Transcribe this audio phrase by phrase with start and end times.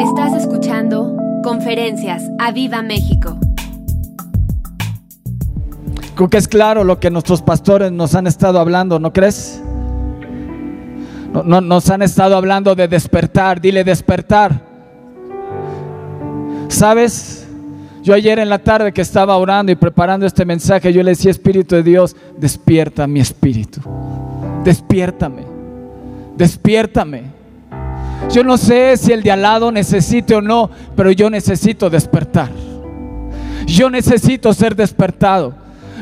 [0.00, 3.38] Estás escuchando Conferencias a Viva México.
[6.14, 9.62] Creo que es claro lo que nuestros pastores nos han estado hablando, ¿no crees?
[11.32, 14.62] No, no- nos han estado hablando de despertar, dile despertar.
[16.68, 17.46] ¿Sabes?
[18.02, 21.30] Yo ayer en la tarde que estaba orando y preparando este mensaje, yo le decía,
[21.30, 23.80] Espíritu de Dios, despierta mi espíritu.
[24.64, 25.42] Despiértame.
[26.36, 27.35] Despiértame.
[28.30, 32.50] Yo no sé si el de al lado necesite o no, pero yo necesito despertar.
[33.66, 35.54] Yo necesito ser despertado.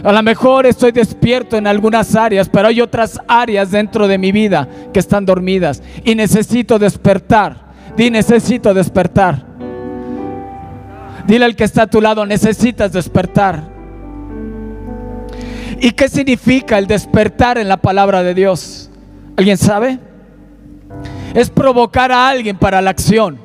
[0.03, 4.33] A lo mejor estoy despierto en algunas áreas, pero hay otras áreas dentro de mi
[4.33, 7.65] vida que están dormidas y necesito despertar.
[7.97, 9.47] Di, necesito despertar.
[11.27, 13.63] Dile al que está a tu lado, necesitas despertar.
[15.81, 18.91] ¿Y qué significa el despertar en la palabra de Dios?
[19.37, 19.99] ¿Alguien sabe?
[21.35, 23.39] Es provocar a alguien para la acción.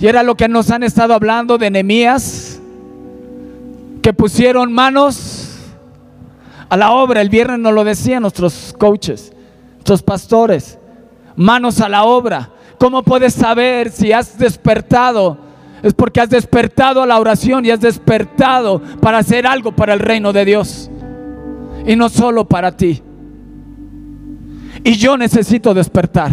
[0.00, 2.60] Y era lo que nos han estado hablando de Nehemías,
[4.02, 5.58] que pusieron manos
[6.68, 7.20] a la obra.
[7.20, 9.32] El viernes nos lo decían nuestros coaches,
[9.74, 10.78] nuestros pastores.
[11.36, 12.50] Manos a la obra.
[12.78, 15.38] ¿Cómo puedes saber si has despertado?
[15.82, 20.00] Es porque has despertado a la oración y has despertado para hacer algo para el
[20.00, 20.90] reino de Dios.
[21.86, 23.02] Y no solo para ti.
[24.84, 26.32] Y yo necesito despertar.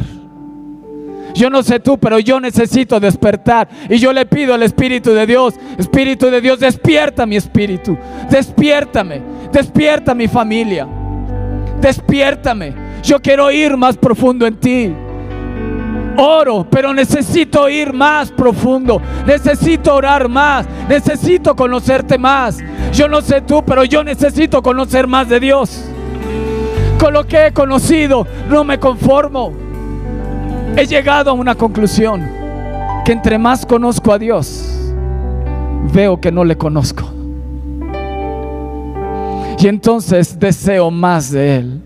[1.36, 3.68] Yo no sé tú, pero yo necesito despertar.
[3.90, 7.98] Y yo le pido al Espíritu de Dios, Espíritu de Dios, despierta mi espíritu.
[8.30, 9.22] Despiértame.
[9.52, 10.88] Despierta mi familia.
[11.82, 12.74] Despiértame.
[13.04, 14.94] Yo quiero ir más profundo en ti.
[16.18, 19.02] Oro, pero necesito ir más profundo.
[19.28, 20.66] Necesito orar más.
[20.88, 22.60] Necesito conocerte más.
[22.94, 25.84] Yo no sé tú, pero yo necesito conocer más de Dios.
[26.98, 29.65] Con lo que he conocido, no me conformo.
[30.78, 32.28] He llegado a una conclusión,
[33.06, 34.92] que entre más conozco a Dios,
[35.94, 37.10] veo que no le conozco.
[39.58, 41.82] Y entonces deseo más de Él.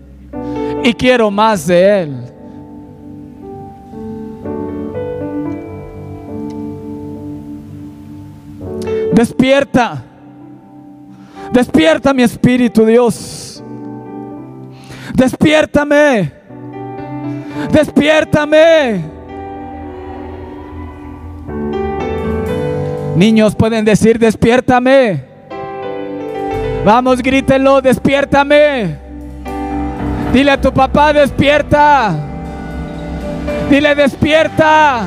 [0.82, 2.16] Y quiero más de Él.
[9.12, 10.02] Despierta.
[11.52, 13.62] Despierta mi espíritu, Dios.
[15.14, 16.39] Despiértame.
[17.72, 19.04] Despiértame.
[23.16, 25.24] Niños pueden decir, despiértame.
[26.84, 28.96] Vamos, grítenlo, despiértame.
[30.32, 32.14] Dile a tu papá, despierta.
[33.68, 35.06] Dile, despierta.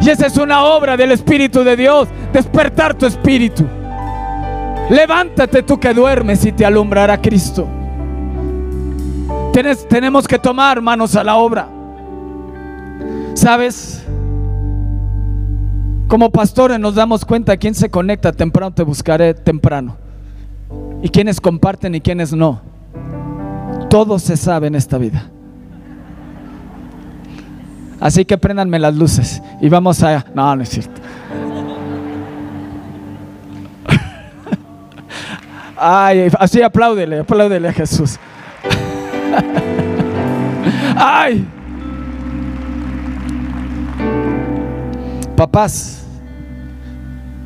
[0.00, 3.66] Y esa es una obra del Espíritu de Dios, despertar tu espíritu.
[4.88, 7.68] Levántate tú que duermes y te alumbrará Cristo.
[9.52, 11.68] Tenemos que tomar manos a la obra.
[13.34, 14.04] ¿Sabes?
[16.08, 19.96] Como pastores nos damos cuenta quién se conecta temprano, te buscaré temprano.
[21.02, 22.60] Y quiénes comparten y quiénes no.
[23.88, 25.30] Todo se sabe en esta vida.
[28.00, 30.24] Así que préndanme las luces y vamos a...
[30.34, 31.00] No, no es cierto.
[35.76, 38.18] Ay, así apláudele, apláudele a Jesús.
[40.96, 41.46] Ay.
[45.36, 46.04] Papás,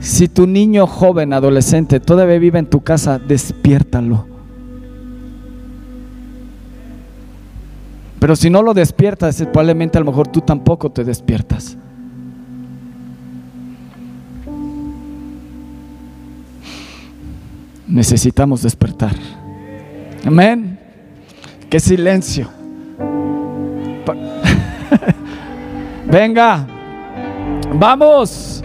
[0.00, 4.26] si tu niño joven, adolescente, todavía vive en tu casa, despiértalo.
[8.18, 11.76] Pero si no lo despiertas, probablemente a lo mejor tú tampoco te despiertas.
[17.86, 19.14] Necesitamos despertar.
[20.24, 20.73] Amén.
[21.74, 22.48] Qué silencio.
[26.06, 26.64] Venga.
[27.74, 28.62] Vamos.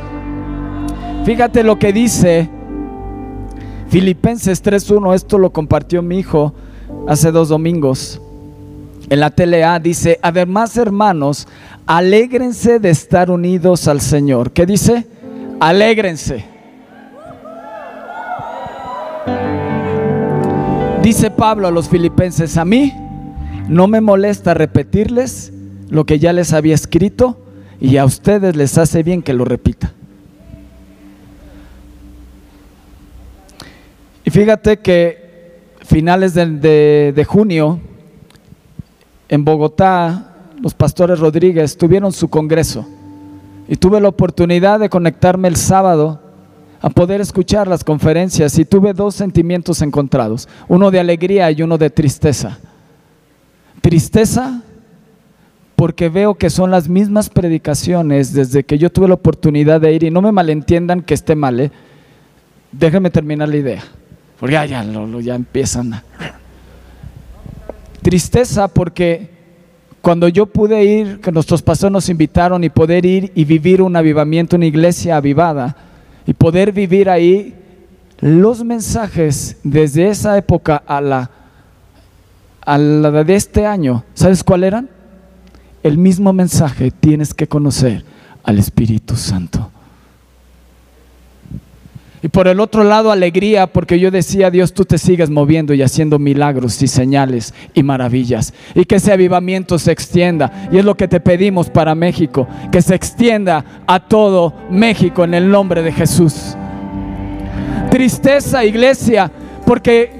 [1.25, 2.47] Fíjate lo que dice
[3.87, 5.15] Filipenses 3.1.
[5.15, 6.53] Esto lo compartió mi hijo
[7.07, 8.21] hace dos domingos.
[9.09, 11.47] En la TLA dice, además hermanos,
[11.87, 14.51] alégrense de estar unidos al Señor.
[14.51, 15.07] ¿Qué dice?
[15.59, 16.58] Alégrense.
[21.03, 22.93] Dice Pablo a los filipenses, a mí
[23.67, 25.53] no me molesta repetirles
[25.89, 27.37] lo que ya les había escrito
[27.79, 29.93] y a ustedes les hace bien que lo repita.
[34.25, 37.79] Y fíjate que finales de, de- junio,
[39.29, 42.85] en Bogotá, los pastores Rodríguez tuvieron su congreso
[43.67, 46.21] y tuve la oportunidad de conectarme el sábado
[46.81, 51.77] a poder escuchar las conferencias y tuve dos sentimientos encontrados, uno de alegría y uno
[51.77, 52.57] de tristeza.
[53.81, 54.61] Tristeza
[55.75, 60.03] porque veo que son las mismas predicaciones desde que yo tuve la oportunidad de ir
[60.03, 61.71] y no me malentiendan que esté mal, ¿eh?
[62.71, 63.83] déjenme terminar la idea,
[64.39, 64.85] porque ya, ya,
[65.21, 66.01] ya empiezan.
[68.01, 69.29] Tristeza porque
[70.01, 73.95] cuando yo pude ir, que nuestros pastores nos invitaron y poder ir y vivir un
[73.95, 75.75] avivamiento, una iglesia avivada,
[76.25, 77.55] y poder vivir ahí,
[78.19, 81.29] los mensajes desde esa época a la,
[82.61, 84.89] a la de este año, ¿sabes cuál eran?
[85.83, 88.03] El mismo mensaje, tienes que conocer
[88.43, 89.71] al Espíritu Santo.
[92.21, 95.81] Y por el otro lado, alegría, porque yo decía, Dios, tú te sigues moviendo y
[95.81, 98.53] haciendo milagros y señales y maravillas.
[98.75, 100.69] Y que ese avivamiento se extienda.
[100.71, 105.33] Y es lo que te pedimos para México, que se extienda a todo México en
[105.33, 106.55] el nombre de Jesús.
[107.89, 109.31] Tristeza, iglesia,
[109.65, 110.19] porque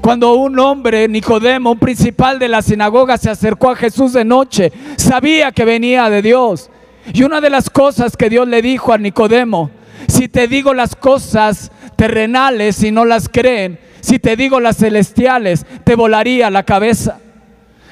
[0.00, 4.72] cuando un hombre, Nicodemo, un principal de la sinagoga, se acercó a Jesús de noche,
[4.96, 6.70] sabía que venía de Dios.
[7.12, 9.70] Y una de las cosas que Dios le dijo a Nicodemo,
[10.08, 15.66] si te digo las cosas terrenales y no las creen, si te digo las celestiales,
[15.84, 17.18] te volaría la cabeza.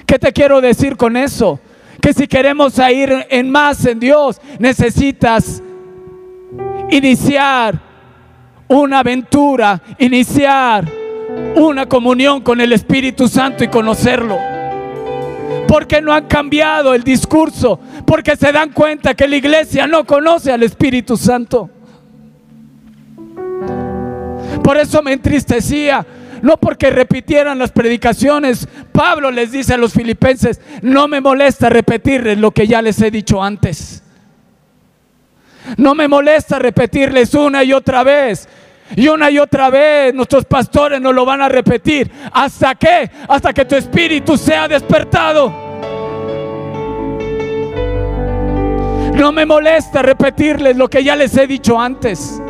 [0.07, 1.59] ¿Qué te quiero decir con eso?
[2.01, 5.63] Que si queremos ir en más en Dios, necesitas
[6.91, 7.81] iniciar
[8.69, 10.85] una aventura, iniciar
[11.57, 14.39] una comunión con el Espíritu Santo y conocerlo.
[15.67, 20.53] Porque no han cambiado el discurso, porque se dan cuenta que la iglesia no conoce
[20.53, 21.71] al Espíritu Santo.
[24.65, 26.07] Por eso me entristecía.
[26.41, 28.67] No porque repitieran las predicaciones.
[28.93, 33.11] Pablo les dice a los filipenses, no me molesta repetirles lo que ya les he
[33.11, 34.03] dicho antes.
[35.77, 38.49] No me molesta repetirles una y otra vez.
[38.97, 42.11] Y una y otra vez nuestros pastores nos lo van a repetir.
[42.33, 43.11] ¿Hasta qué?
[43.29, 45.53] Hasta que tu espíritu sea despertado.
[49.15, 52.41] No me molesta repetirles lo que ya les he dicho antes.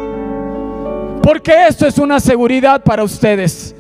[1.25, 3.75] Porque esto es una seguridad para ustedes.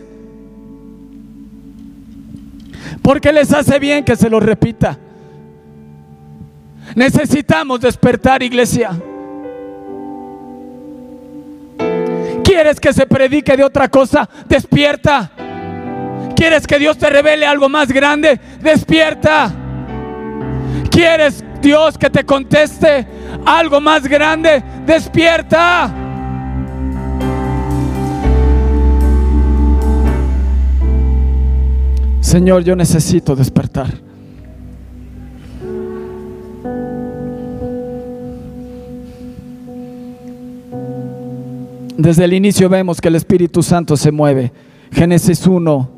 [3.02, 4.98] Porque les hace bien que se lo repita.
[6.94, 8.92] Necesitamos despertar, iglesia.
[12.42, 14.26] ¿Quieres que se predique de otra cosa?
[14.48, 15.30] Despierta.
[16.34, 18.40] ¿Quieres que Dios te revele algo más grande?
[18.62, 19.52] Despierta.
[20.90, 23.06] ¿Quieres Dios que te conteste
[23.44, 24.64] algo más grande?
[24.86, 26.03] Despierta.
[32.24, 34.00] Señor, yo necesito despertar.
[41.98, 44.52] Desde el inicio vemos que el Espíritu Santo se mueve.
[44.90, 45.90] Génesis 1,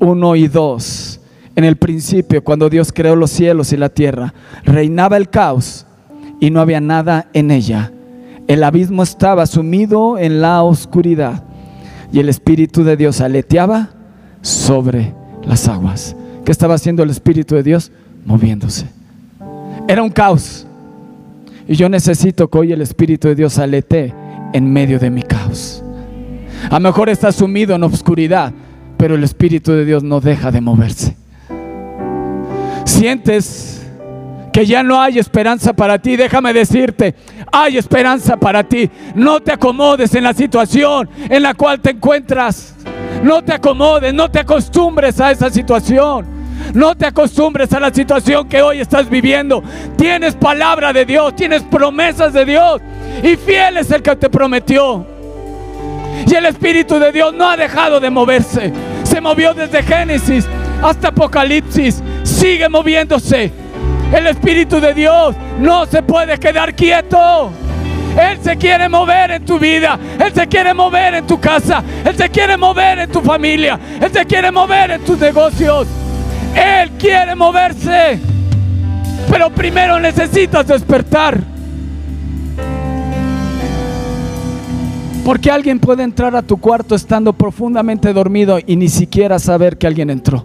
[0.00, 1.20] 1 y 2.
[1.56, 4.32] En el principio, cuando Dios creó los cielos y la tierra,
[4.64, 5.84] reinaba el caos
[6.40, 7.92] y no había nada en ella.
[8.48, 11.44] El abismo estaba sumido en la oscuridad
[12.10, 13.90] y el Espíritu de Dios aleteaba
[14.42, 16.14] sobre las aguas.
[16.44, 17.90] ¿Qué estaba haciendo el Espíritu de Dios?
[18.26, 18.86] Moviéndose.
[19.88, 20.66] Era un caos.
[21.66, 24.12] Y yo necesito que hoy el Espíritu de Dios alete
[24.52, 25.82] en medio de mi caos.
[26.70, 28.52] A lo mejor está sumido en obscuridad,
[28.96, 31.16] pero el Espíritu de Dios no deja de moverse.
[32.84, 33.82] Sientes
[34.52, 37.14] que ya no hay esperanza para ti, déjame decirte,
[37.50, 38.90] hay esperanza para ti.
[39.14, 42.74] No te acomodes en la situación en la cual te encuentras.
[43.22, 46.26] No te acomodes, no te acostumbres a esa situación.
[46.74, 49.62] No te acostumbres a la situación que hoy estás viviendo.
[49.96, 52.80] Tienes palabra de Dios, tienes promesas de Dios.
[53.22, 55.06] Y fiel es el que te prometió.
[56.26, 58.72] Y el Espíritu de Dios no ha dejado de moverse.
[59.02, 60.46] Se movió desde Génesis
[60.82, 62.02] hasta Apocalipsis.
[62.22, 63.52] Sigue moviéndose.
[64.12, 67.50] El Espíritu de Dios no se puede quedar quieto.
[68.18, 69.98] Él se quiere mover en tu vida.
[70.18, 71.82] Él se quiere mover en tu casa.
[72.04, 73.78] Él se quiere mover en tu familia.
[74.00, 75.86] Él se quiere mover en tus negocios.
[76.54, 78.18] Él quiere moverse.
[79.30, 81.40] Pero primero necesitas despertar.
[85.24, 89.86] Porque alguien puede entrar a tu cuarto estando profundamente dormido y ni siquiera saber que
[89.86, 90.44] alguien entró.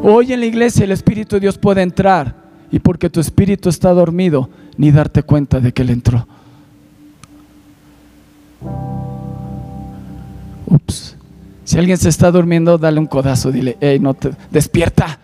[0.00, 3.92] Hoy en la iglesia el Espíritu de Dios puede entrar y porque tu espíritu está
[3.92, 6.26] dormido, ni darte cuenta de que Él entró.
[10.66, 11.16] Ups.
[11.64, 15.18] Si alguien se está durmiendo, dale un codazo, dile, hey, no te despierta.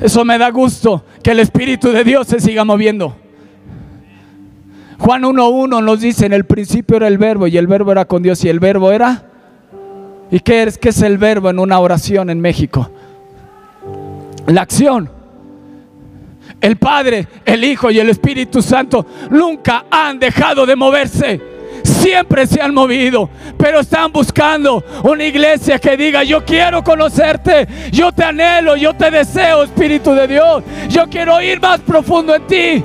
[0.00, 3.16] Eso me da gusto, que el Espíritu de Dios se siga moviendo.
[4.98, 8.22] Juan 1.1 nos dice, en el principio era el verbo y el verbo era con
[8.22, 9.27] Dios y el verbo era
[10.30, 12.90] ¿Y qué es, qué es el verbo en una oración en México?
[14.46, 15.10] La acción.
[16.60, 21.40] El Padre, el Hijo y el Espíritu Santo nunca han dejado de moverse.
[21.84, 28.12] Siempre se han movido, pero están buscando una iglesia que diga, yo quiero conocerte, yo
[28.12, 30.64] te anhelo, yo te deseo, Espíritu de Dios.
[30.88, 32.84] Yo quiero ir más profundo en ti.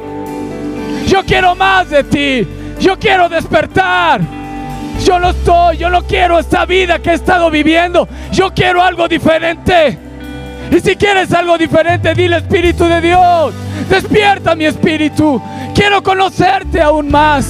[1.08, 2.48] Yo quiero más de ti.
[2.80, 4.43] Yo quiero despertar.
[5.06, 8.08] Yo no estoy, yo no quiero esta vida que he estado viviendo.
[8.32, 9.98] Yo quiero algo diferente.
[10.72, 13.54] Y si quieres algo diferente, dile Espíritu de Dios,
[13.90, 15.42] despierta mi espíritu.
[15.76, 17.48] Quiero conocerte aún más.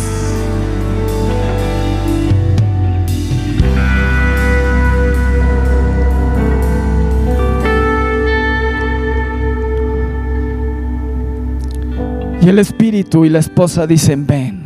[12.42, 14.63] Y el espíritu y la esposa dicen, ven.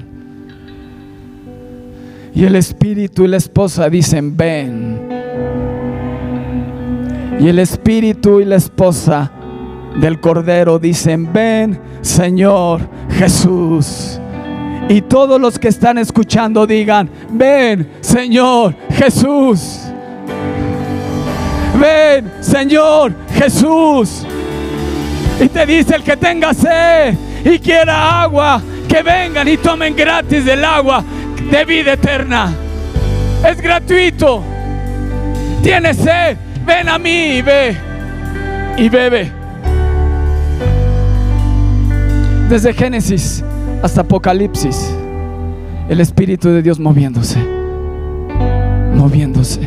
[2.33, 4.99] Y el espíritu y la esposa dicen, ven.
[7.39, 9.31] Y el espíritu y la esposa
[9.95, 12.81] del Cordero dicen, ven Señor
[13.11, 14.19] Jesús.
[14.89, 19.81] Y todos los que están escuchando digan, ven Señor Jesús.
[21.79, 24.25] Ven Señor Jesús.
[25.39, 27.15] Y te dice el que tenga sed
[27.45, 31.03] y quiera agua, que vengan y tomen gratis del agua
[31.51, 32.53] de vida eterna.
[33.49, 34.43] Es gratuito.
[35.63, 37.75] Tienes sed, ven a mí y ve
[38.77, 39.31] y bebe.
[42.49, 43.43] Desde Génesis
[43.83, 44.95] hasta Apocalipsis,
[45.89, 47.39] el Espíritu de Dios moviéndose,
[48.95, 49.61] moviéndose.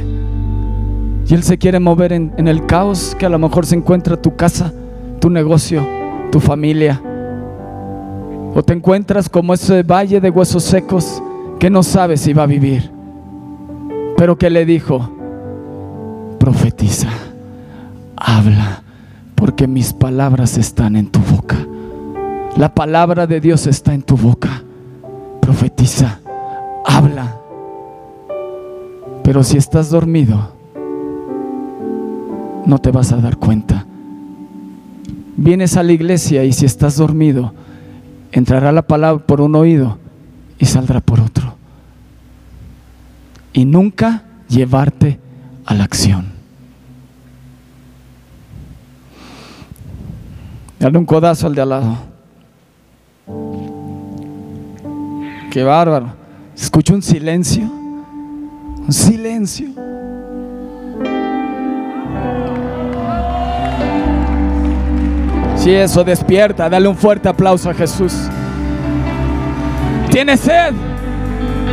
[1.26, 4.16] Y Él se quiere mover en, en el caos que a lo mejor se encuentra
[4.16, 4.72] tu casa,
[5.20, 5.87] tu negocio,
[6.32, 7.00] tu familia.
[8.54, 11.22] O te encuentras como ese valle de huesos secos
[11.61, 12.90] que no sabes si va a vivir.
[14.17, 15.11] Pero que le dijo,
[16.38, 17.11] profetiza,
[18.17, 18.83] habla,
[19.35, 21.59] porque mis palabras están en tu boca.
[22.57, 24.62] La palabra de Dios está en tu boca.
[25.40, 26.21] Profetiza,
[26.85, 27.37] habla.
[29.23, 30.52] Pero si estás dormido,
[32.64, 33.85] no te vas a dar cuenta.
[35.37, 37.52] Vienes a la iglesia y si estás dormido,
[38.33, 39.99] entrará la palabra por un oído
[40.59, 41.50] y saldrá por otro.
[43.52, 45.19] Y nunca llevarte
[45.64, 46.26] a la acción.
[50.78, 51.97] Dale un codazo al de al lado.
[55.50, 56.14] Qué bárbaro.
[56.57, 57.64] Escucho un silencio.
[57.64, 59.69] Un silencio.
[65.57, 68.14] Si eso despierta, dale un fuerte aplauso a Jesús.
[70.11, 70.89] Tienes sed.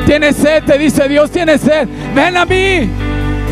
[0.07, 1.85] Tienes sed, te dice Dios, tienes sed.
[2.15, 2.89] Ven a mí.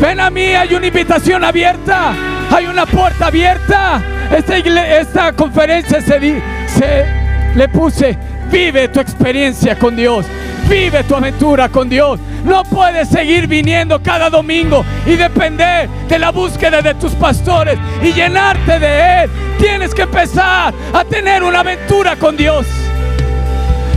[0.00, 2.14] Ven a mí, hay una invitación abierta.
[2.50, 4.00] Hay una puerta abierta.
[4.34, 6.40] Esta, conferencia se
[7.54, 8.16] le puse,
[8.50, 10.24] vive tu experiencia con Dios.
[10.66, 12.18] Vive tu aventura con Dios.
[12.42, 18.14] No puedes seguir viniendo cada domingo y depender de la búsqueda de tus pastores y
[18.14, 19.30] llenarte de Él.
[19.58, 22.66] Tienes que empezar a tener una aventura con Dios.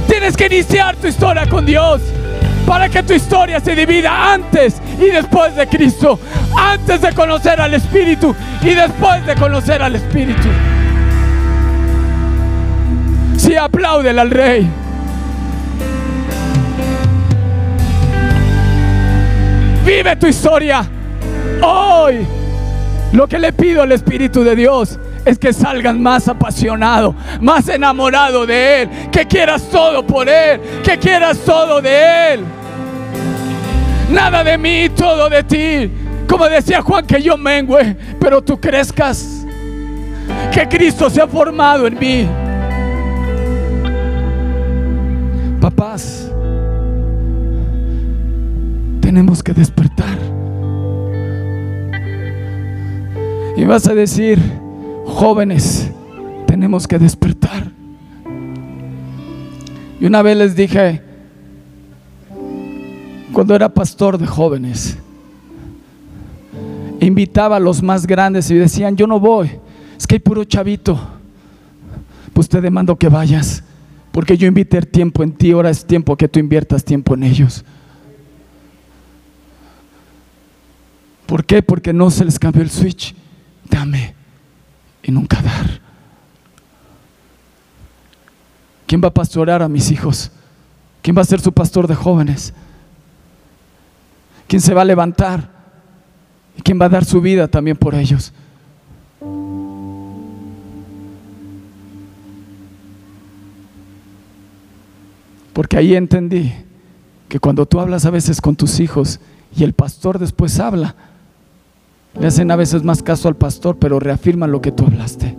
[0.10, 2.02] Tienes que iniciar tu historia con Dios
[2.70, 6.20] para que tu historia se divida antes y después de Cristo.
[6.56, 10.48] Antes de conocer al Espíritu y después de conocer al Espíritu.
[13.38, 14.70] Si sí, apláudele al Rey.
[19.84, 20.88] Vive tu historia
[21.64, 22.28] hoy.
[23.14, 28.46] Lo que le pido al Espíritu de Dios es que salgan más apasionado, más enamorado
[28.46, 32.59] de Él, que quieras todo por Él, que quieras todo de Él.
[34.12, 35.92] Nada de mí, todo de ti.
[36.28, 39.46] Como decía Juan, que yo mengüe, pero tú crezcas.
[40.52, 42.28] Que Cristo se ha formado en mí.
[45.60, 46.32] Papás,
[49.02, 50.18] tenemos que despertar.
[53.58, 54.40] Y vas a decir,
[55.06, 55.92] jóvenes,
[56.48, 57.72] tenemos que despertar.
[60.00, 61.09] Y una vez les dije,
[63.40, 64.98] cuando era pastor de jóvenes,
[67.00, 69.50] invitaba a los más grandes y decían, yo no voy,
[69.98, 71.00] es que hay puro chavito.
[72.34, 73.64] Pues te demando que vayas,
[74.12, 77.64] porque yo invité tiempo en ti, ahora es tiempo que tú inviertas tiempo en ellos.
[81.26, 81.64] ¿Por qué?
[81.64, 83.16] Porque no se les cambió el switch.
[83.70, 84.16] Dame
[85.02, 85.80] y nunca dar.
[88.86, 90.30] ¿Quién va a pastorear a mis hijos?
[91.02, 92.54] ¿Quién va a ser su pastor de jóvenes?
[94.50, 95.60] ¿Quién se va a levantar
[96.60, 98.34] ¿Y quién va a dar su vida también por ellos?
[105.54, 106.52] Porque ahí entendí
[107.30, 109.22] que cuando tú hablas a veces con tus hijos
[109.56, 110.96] y el pastor después habla,
[112.20, 115.38] le hacen a veces más caso al pastor, pero reafirman lo que tú hablaste.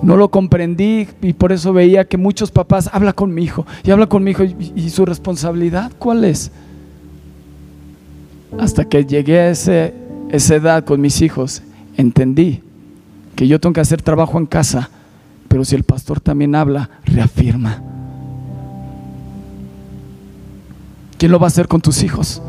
[0.00, 3.90] No lo comprendí y por eso veía que muchos papás habla con mi hijo y
[3.90, 6.52] habla con mi hijo y su responsabilidad, ¿cuál es?
[8.58, 9.94] Hasta que llegué a ese,
[10.30, 11.62] esa edad con mis hijos,
[11.96, 12.62] entendí
[13.34, 14.90] que yo tengo que hacer trabajo en casa,
[15.48, 17.82] pero si el pastor también habla, reafirma.
[21.18, 22.42] ¿Quién lo va a hacer con tus hijos?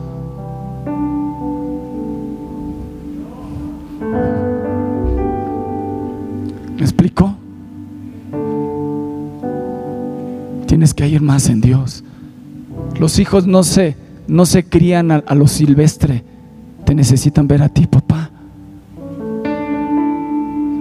[6.78, 7.36] ¿Me explico?
[10.66, 12.04] Tienes que ir más en Dios.
[13.00, 13.96] Los hijos no se,
[14.28, 16.24] no se crían a, a lo silvestre.
[16.86, 18.30] Te necesitan ver a ti, papá.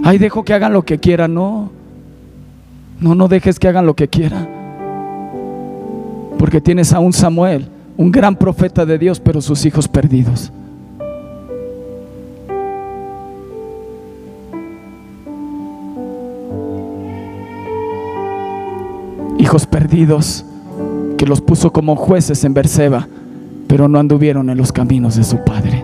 [0.03, 1.33] Ay, dejo que hagan lo que quieran.
[1.33, 1.71] No.
[2.99, 4.47] No, no dejes que hagan lo que quieran.
[6.37, 10.51] Porque tienes a un Samuel, un gran profeta de Dios, pero sus hijos perdidos.
[19.53, 20.45] hijos perdidos
[21.15, 23.07] que los puso como jueces en Berseba,
[23.73, 25.83] pero no anduvieron en los caminos de su padre.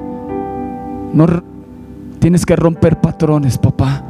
[1.12, 1.26] No
[2.20, 4.06] tienes que romper patrones, papá.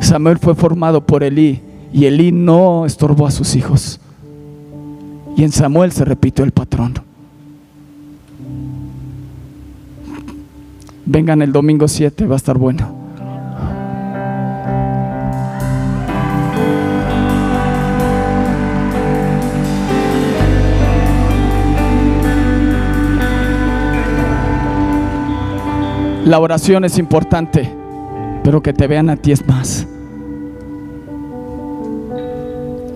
[0.00, 1.60] Samuel fue formado por Elí
[1.92, 4.00] y Elí no estorbó a sus hijos.
[5.36, 6.94] Y en Samuel se repitió el patrón.
[11.04, 13.01] Vengan el domingo 7, va a estar bueno.
[26.24, 27.68] La oración es importante,
[28.44, 29.86] pero que te vean a ti es más.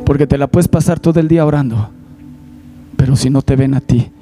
[0.04, 1.90] Porque te la puedes pasar todo el día orando,
[2.96, 4.12] pero si no te ven a ti,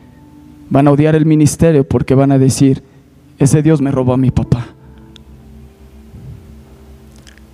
[0.70, 2.82] van a odiar el ministerio porque van a decir,
[3.38, 4.68] ese Dios me robó a mi papá.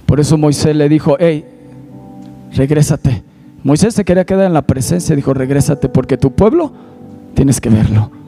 [0.06, 1.44] Por eso Moisés le dijo, hey,
[2.54, 3.24] regrésate.
[3.64, 6.72] Moisés se quería quedar en la presencia, dijo, regrésate porque tu pueblo
[7.34, 8.19] tienes que verlo.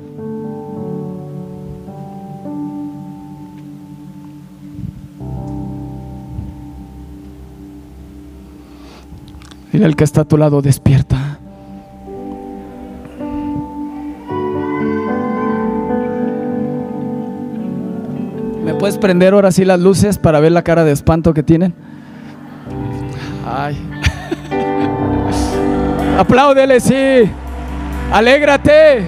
[9.73, 11.39] Dile al que está a tu lado, despierta.
[18.65, 21.75] ¿Me puedes prender ahora sí las luces para ver la cara de espanto que tienen?
[23.47, 23.77] Ay.
[26.19, 27.31] Apláudele, sí.
[28.13, 29.07] Alégrate.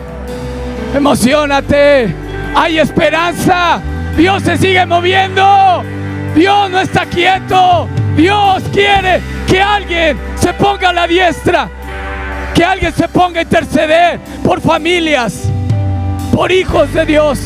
[0.94, 2.14] Emocionate.
[2.56, 3.82] Hay esperanza.
[4.16, 5.82] Dios se sigue moviendo.
[6.34, 7.86] Dios no está quieto.
[8.16, 11.68] Dios quiere que alguien se ponga a la diestra,
[12.54, 15.50] que alguien se ponga a interceder por familias,
[16.32, 17.40] por hijos de Dios.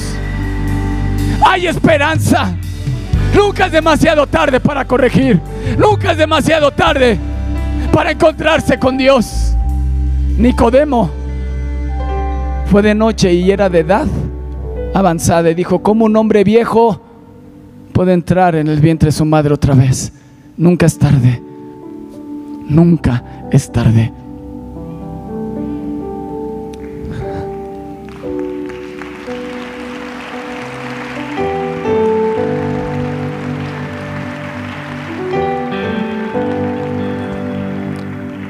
[1.45, 2.55] Hay esperanza.
[3.35, 5.41] Nunca es demasiado tarde para corregir.
[5.79, 7.19] Nunca es demasiado tarde
[7.93, 9.55] para encontrarse con Dios.
[10.37, 11.11] Nicodemo
[12.71, 14.07] fue de noche y era de edad
[14.95, 17.01] avanzada y dijo, ¿cómo un hombre viejo
[17.93, 20.13] puede entrar en el vientre de su madre otra vez?
[20.59, 21.41] Nunca es tarde.
[22.69, 24.13] Nunca es tarde.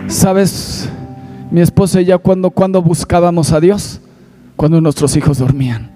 [0.09, 0.89] ¿Sabes?
[1.51, 4.01] Mi esposa y yo cuando, cuando buscábamos a Dios,
[4.57, 5.91] cuando nuestros hijos dormían,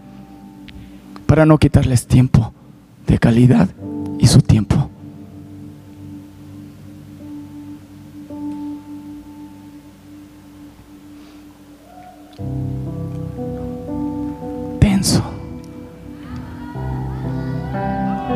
[1.26, 2.52] para no quitarles tiempo
[3.06, 3.70] de calidad
[4.18, 4.81] y su tiempo.
[15.02, 15.22] Tenso.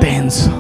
[0.01, 0.51] Tenso.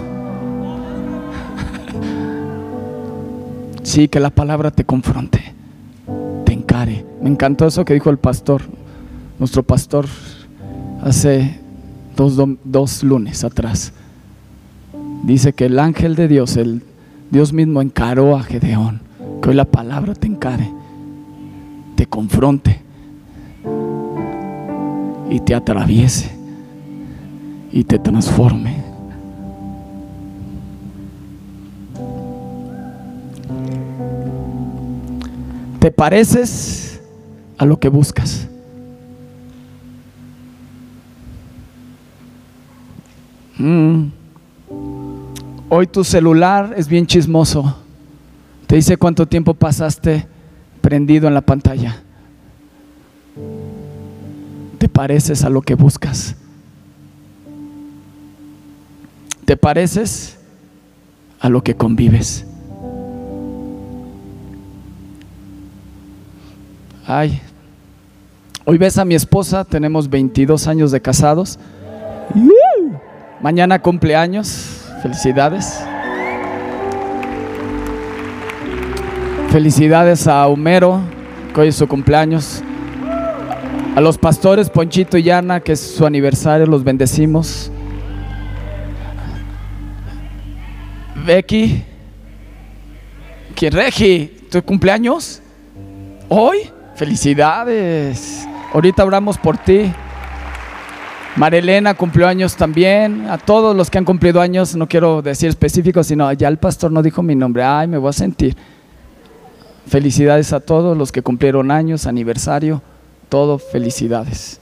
[3.82, 5.40] Sí, que la palabra te confronte,
[6.44, 7.04] te encare.
[7.20, 8.62] Me encantó eso que dijo el pastor,
[9.40, 10.06] nuestro pastor,
[11.02, 11.58] hace
[12.14, 13.92] dos, dos lunes atrás.
[15.24, 16.84] Dice que el ángel de Dios, el
[17.32, 19.00] Dios mismo encaró a Gedeón.
[19.42, 20.70] Que hoy la palabra te encare,
[21.96, 22.86] te confronte
[25.30, 26.30] y te atraviese
[27.72, 28.84] y te transforme.
[35.80, 37.00] Te pareces
[37.58, 38.48] a lo que buscas.
[43.58, 44.06] Mm.
[45.68, 47.76] Hoy tu celular es bien chismoso.
[48.66, 50.26] Te dice cuánto tiempo pasaste
[50.80, 52.02] prendido en la pantalla.
[54.78, 56.36] Te pareces a lo que buscas.
[59.44, 60.36] Te pareces
[61.40, 62.44] a lo que convives.
[67.06, 67.40] Ay,
[68.64, 71.58] hoy ves a mi esposa, tenemos 22 años de casados.
[73.40, 75.80] Mañana cumpleaños, felicidades.
[79.50, 81.00] Felicidades a Homero,
[81.54, 82.64] que hoy es su cumpleaños.
[83.96, 87.72] A los pastores Ponchito y Ana, que es su aniversario, los bendecimos.
[91.24, 91.82] Becky,
[93.54, 94.36] ¿quién Regi?
[94.50, 95.40] ¿Tu cumpleaños?
[96.28, 96.70] ¿Hoy?
[96.94, 98.46] Felicidades.
[98.74, 99.90] Ahorita oramos por ti.
[101.34, 103.26] Marilena cumplió años también.
[103.30, 106.92] A todos los que han cumplido años, no quiero decir específicos, sino ya el pastor
[106.92, 107.62] no dijo mi nombre.
[107.62, 108.54] Ay, me voy a sentir.
[109.86, 112.82] Felicidades a todos los que cumplieron años, aniversario,
[113.28, 114.60] todo, felicidades.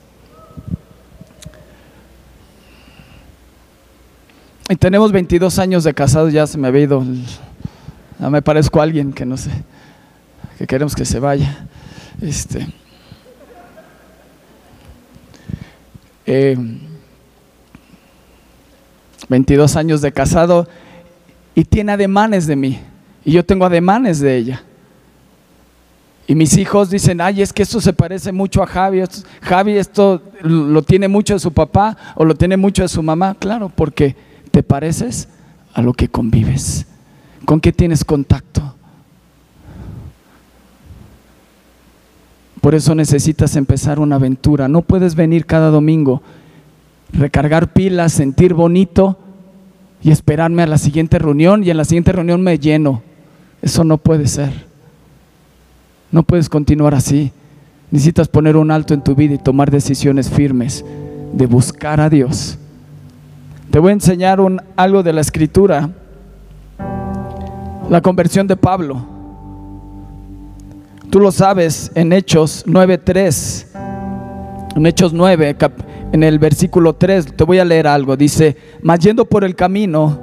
[4.69, 7.05] Y tenemos 22 años de casados, ya se me ha ido.
[8.19, 9.51] Ya me parezco a alguien que no sé,
[10.59, 11.67] que queremos que se vaya.
[12.21, 12.67] Este.
[19.29, 20.67] 22 eh, años de casado
[21.55, 22.81] y tiene ademanes de mí
[23.25, 24.63] y yo tengo ademanes de ella.
[26.27, 29.03] Y mis hijos dicen, ay, es que esto se parece mucho a Javi.
[29.43, 33.35] Javi esto lo tiene mucho de su papá o lo tiene mucho de su mamá.
[33.35, 34.17] Claro, porque
[34.51, 35.29] te pareces
[35.75, 36.87] a lo que convives.
[37.45, 38.75] ¿Con qué tienes contacto?
[42.63, 44.69] Por eso necesitas empezar una aventura.
[44.69, 46.23] No puedes venir cada domingo,
[47.13, 49.19] recargar pilas, sentir bonito
[50.03, 53.03] y esperarme a la siguiente reunión y en la siguiente reunión me lleno.
[53.61, 54.74] Eso no puede ser.
[56.15, 57.33] No puedes continuar así.
[57.91, 60.85] Necesitas poner un alto en tu vida y tomar decisiones firmes
[61.33, 62.57] de buscar a Dios.
[63.73, 65.91] Te voy a enseñar un, algo de la escritura.
[67.91, 69.05] La conversión de Pablo.
[71.11, 73.67] Tú lo sabes en Hechos 9.3.
[74.77, 75.57] En Hechos 9,
[76.13, 78.17] en el versículo 3, te voy a leer algo.
[78.17, 80.17] Dice, mas yendo por el camino,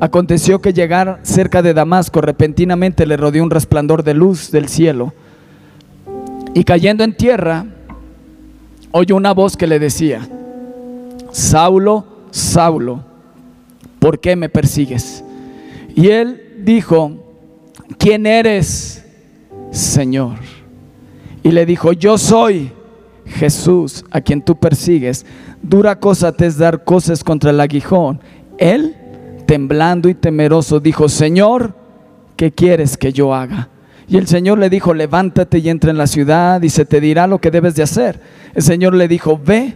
[0.00, 5.12] aconteció que llegar cerca de Damasco, repentinamente le rodeó un resplandor de luz del cielo
[6.54, 7.66] y cayendo en tierra,
[8.90, 10.26] oyó una voz que le decía,
[11.30, 13.04] Saulo, Saulo,
[13.98, 15.22] ¿por qué me persigues?
[15.94, 17.12] Y él dijo,
[17.98, 19.04] ¿quién eres,
[19.70, 20.36] Señor?
[21.42, 22.72] Y le dijo, yo soy
[23.26, 25.24] Jesús, a quien tú persigues.
[25.62, 28.20] Dura cosa te es dar cosas contra el aguijón.
[28.58, 28.96] Él,
[29.46, 31.74] temblando y temeroso, dijo, Señor,
[32.36, 33.68] ¿qué quieres que yo haga?
[34.08, 37.26] Y el Señor le dijo, levántate y entra en la ciudad y se te dirá
[37.26, 38.20] lo que debes de hacer.
[38.54, 39.74] El Señor le dijo, ve,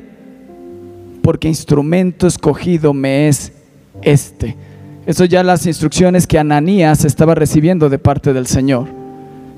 [1.23, 3.53] porque instrumento escogido me es
[4.01, 4.57] este.
[5.05, 8.89] Eso ya las instrucciones que Ananías estaba recibiendo de parte del Señor.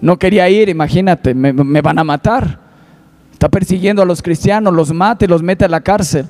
[0.00, 2.58] No quería ir, imagínate, me, me van a matar.
[3.32, 6.26] Está persiguiendo a los cristianos, los mata y los mete a la cárcel.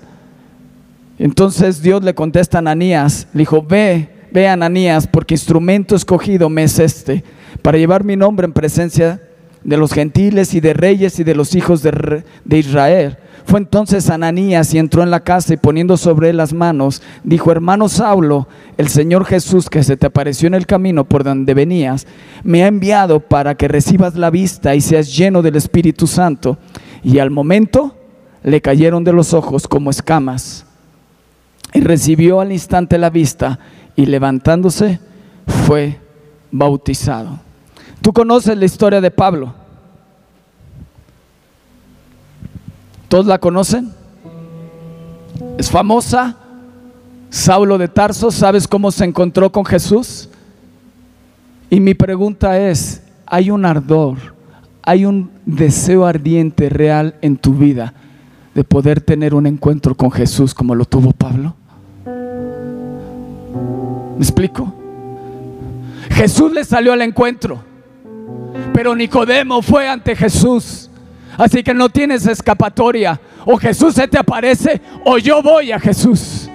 [1.18, 6.64] Entonces Dios le contesta a Ananías, le dijo, ve, ve Ananías, porque instrumento escogido me
[6.64, 7.22] es este
[7.62, 9.22] para llevar mi nombre en presencia
[9.62, 13.16] de los gentiles y de reyes y de los hijos de, Israel.
[13.46, 17.52] Fue entonces Ananías y entró en la casa y poniendo sobre él las manos, dijo,
[17.52, 22.04] hermano Saulo, el Señor Jesús que se te apareció en el camino por donde venías,
[22.42, 26.58] me ha enviado para que recibas la vista y seas lleno del Espíritu Santo.
[27.04, 27.94] Y al momento
[28.42, 30.66] le cayeron de los ojos como escamas.
[31.72, 33.58] Y recibió al instante la vista
[33.96, 35.00] y levantándose
[35.66, 36.00] fue
[36.50, 37.38] bautizado.
[38.02, 39.54] Tú conoces la historia de Pablo.
[43.09, 43.92] ¿Todos la conocen?
[45.59, 46.37] Es famosa.
[47.30, 50.28] Saulo de Tarso, ¿sabes cómo se encontró con Jesús?
[51.68, 54.18] Y mi pregunta es, ¿hay un ardor,
[54.83, 57.94] hay un deseo ardiente real en tu vida
[58.54, 61.57] de poder tener un encuentro con Jesús como lo tuvo Pablo?
[64.16, 64.72] ¿Me explico?
[66.11, 67.62] Jesús le salió al encuentro.
[68.72, 70.90] Pero Nicodemo fue ante Jesús.
[71.37, 73.20] Así que no tienes escapatoria.
[73.44, 76.48] O Jesús se te aparece o yo voy a Jesús.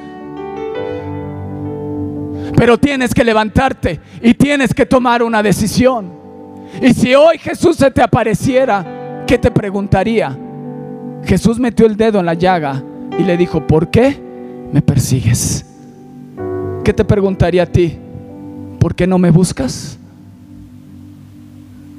[2.55, 6.11] Pero tienes que levantarte y tienes que tomar una decisión.
[6.81, 10.37] Y si hoy Jesús se te apareciera, ¿qué te preguntaría?
[11.25, 12.83] Jesús metió el dedo en la llaga
[13.17, 14.19] y le dijo, ¿por qué
[14.71, 15.68] me persigues?
[16.83, 17.97] Qué te preguntaría a ti?
[18.79, 19.97] ¿Por qué no me buscas?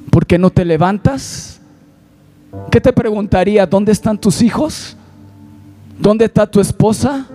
[0.09, 1.61] ¿Por qué no te levantas?
[2.69, 3.65] ¿Qué te preguntaría?
[3.65, 4.97] ¿Dónde están tus hijos?
[5.97, 7.27] ¿Dónde está tu esposa?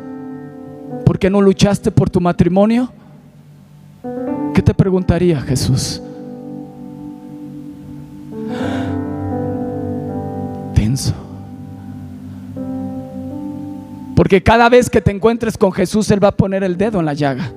[1.04, 2.90] ¿Por qué no luchaste por tu matrimonio?
[4.52, 6.02] ¿Qué te preguntaría Jesús?
[10.74, 11.25] Tenso.
[14.16, 17.04] Porque cada vez que te encuentres con Jesús, Él va a poner el dedo en
[17.04, 17.52] la llaga.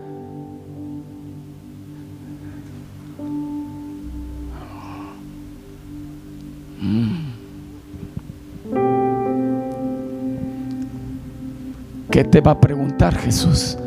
[12.11, 13.77] ¿Qué te va a preguntar Jesús?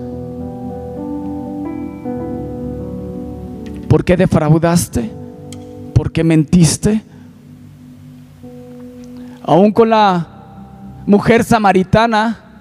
[3.87, 5.11] ¿Por qué defraudaste?
[5.93, 7.03] ¿Por qué mentiste?
[9.43, 10.27] Aún con la
[11.05, 12.52] mujer samaritana,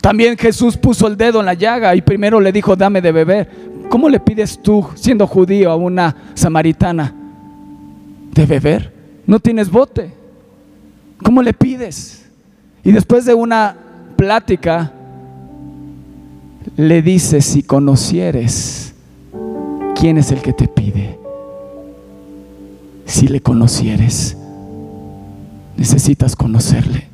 [0.00, 3.50] también Jesús puso el dedo en la llaga y primero le dijo, dame de beber.
[3.90, 7.14] ¿Cómo le pides tú, siendo judío, a una samaritana
[8.32, 8.94] de beber?
[9.26, 10.12] No tienes bote.
[11.22, 12.24] ¿Cómo le pides?
[12.82, 13.76] Y después de una
[14.16, 14.92] plática,
[16.76, 18.94] le dice, si conocieres
[19.96, 21.18] quién es el que te pide,
[23.04, 24.36] si le conocieres,
[25.76, 27.09] necesitas conocerle.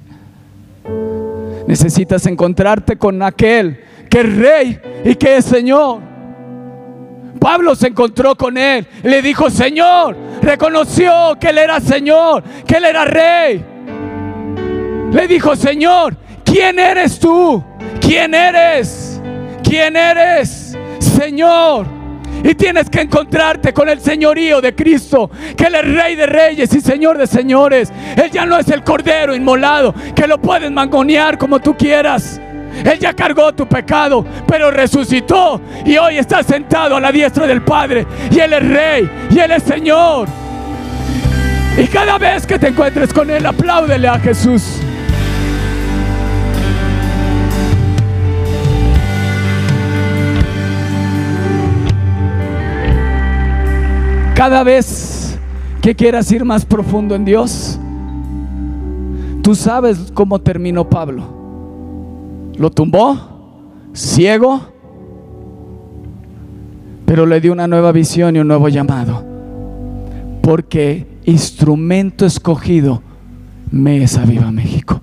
[1.66, 6.00] Necesitas encontrarte con aquel que es rey y que es Señor.
[7.40, 12.84] Pablo se encontró con él, le dijo, Señor, reconoció que él era Señor, que él
[12.84, 13.64] era rey.
[15.12, 16.16] Le dijo, Señor,
[16.56, 17.62] ¿Quién eres tú?
[18.00, 19.20] ¿Quién eres?
[19.62, 20.74] ¿Quién eres?
[21.00, 21.86] Señor.
[22.42, 26.74] Y tienes que encontrarte con el señorío de Cristo, que Él es Rey de Reyes
[26.74, 27.92] y Señor de Señores.
[28.16, 32.40] Él ya no es el Cordero inmolado, que lo puedes mangonear como tú quieras.
[32.84, 37.62] Él ya cargó tu pecado, pero resucitó y hoy está sentado a la diestra del
[37.62, 38.06] Padre.
[38.30, 40.28] Y Él es Rey y Él es Señor.
[41.78, 44.80] Y cada vez que te encuentres con Él, apláudele a Jesús.
[54.36, 55.38] Cada vez
[55.80, 57.80] que quieras ir más profundo en Dios,
[59.42, 61.24] tú sabes cómo terminó Pablo.
[62.58, 63.18] Lo tumbó,
[63.94, 64.60] ciego,
[67.06, 69.24] pero le dio una nueva visión y un nuevo llamado.
[70.42, 73.00] Porque instrumento escogido
[73.70, 75.00] me es a Viva México.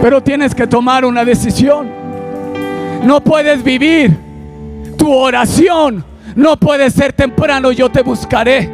[0.00, 1.97] Pero tienes que tomar una decisión.
[3.04, 4.16] No puedes vivir
[4.96, 6.04] tu oración.
[6.34, 8.70] No puede ser temprano, yo te buscaré.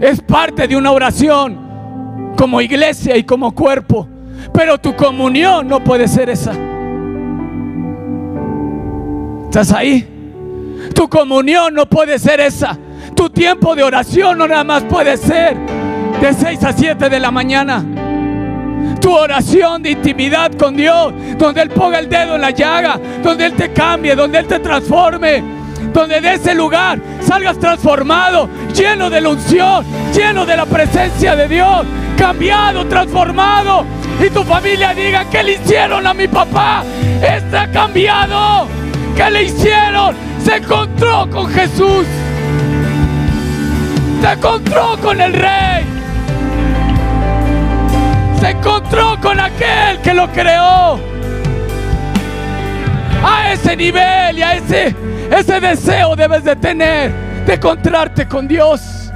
[0.00, 4.06] Es parte de una oración como iglesia y como cuerpo.
[4.52, 6.52] Pero tu comunión no puede ser esa.
[9.44, 10.06] ¿Estás ahí?
[10.94, 12.78] Tu comunión no puede ser esa.
[13.14, 15.56] Tu tiempo de oración no nada más puede ser
[16.20, 17.84] de 6 a 7 de la mañana
[19.00, 23.46] tu oración de intimidad con Dios, donde Él ponga el dedo en la llaga, donde
[23.46, 25.42] Él te cambie, donde Él te transforme,
[25.92, 31.48] donde de ese lugar salgas transformado, lleno de la unción, lleno de la presencia de
[31.48, 33.84] Dios, cambiado, transformado,
[34.24, 36.84] y tu familia diga, ¿qué le hicieron a mi papá?
[37.22, 38.68] Está cambiado.
[39.16, 40.14] ¿Qué le hicieron?
[40.44, 42.06] Se encontró con Jesús.
[44.20, 45.99] Se encontró con el Rey
[48.40, 50.98] se encontró con aquel que lo creó.
[53.22, 54.94] A ese nivel y a ese,
[55.30, 57.12] ese deseo debes de tener
[57.46, 59.10] de encontrarte con Dios.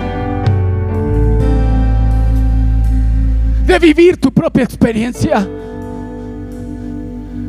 [3.66, 5.48] De vivir tu propia experiencia.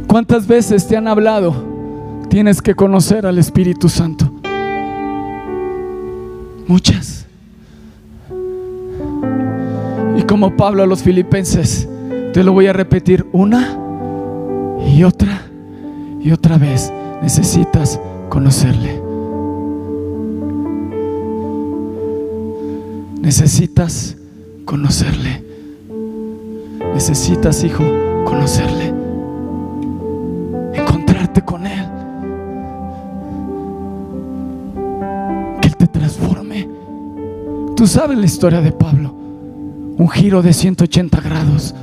[0.07, 2.23] ¿Cuántas veces te han hablado?
[2.29, 4.31] Tienes que conocer al Espíritu Santo.
[6.67, 7.24] Muchas.
[10.17, 11.87] Y como Pablo a los filipenses,
[12.33, 13.77] te lo voy a repetir una
[14.95, 15.41] y otra
[16.21, 16.91] y otra vez.
[17.21, 17.99] Necesitas
[18.29, 19.01] conocerle.
[23.21, 24.15] Necesitas
[24.63, 25.43] conocerle.
[26.93, 27.83] Necesitas, hijo,
[28.23, 28.93] conocerle.
[30.73, 31.85] Encontrarte con Él.
[35.61, 36.69] Que Él te transforme.
[37.75, 39.24] Tú sabes la historia de Pablo
[39.97, 41.75] un giro de 180 grados.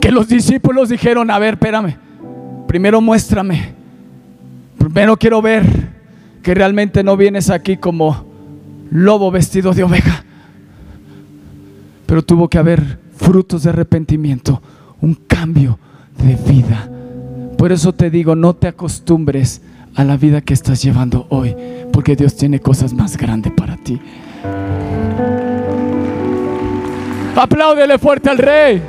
[0.00, 1.96] Que los discípulos dijeron, a ver, espérame,
[2.66, 3.72] primero muéstrame,
[4.78, 5.90] primero quiero ver
[6.42, 8.24] que realmente no vienes aquí como
[8.90, 10.24] lobo vestido de oveja.
[12.06, 14.60] Pero tuvo que haber frutos de arrepentimiento,
[15.00, 15.78] un cambio
[16.18, 16.90] de vida.
[17.56, 19.62] Por eso te digo, no te acostumbres
[19.94, 21.54] a la vida que estás llevando hoy,
[21.92, 24.00] porque Dios tiene cosas más grandes para ti.
[27.34, 28.82] Apláudele fuerte al rey,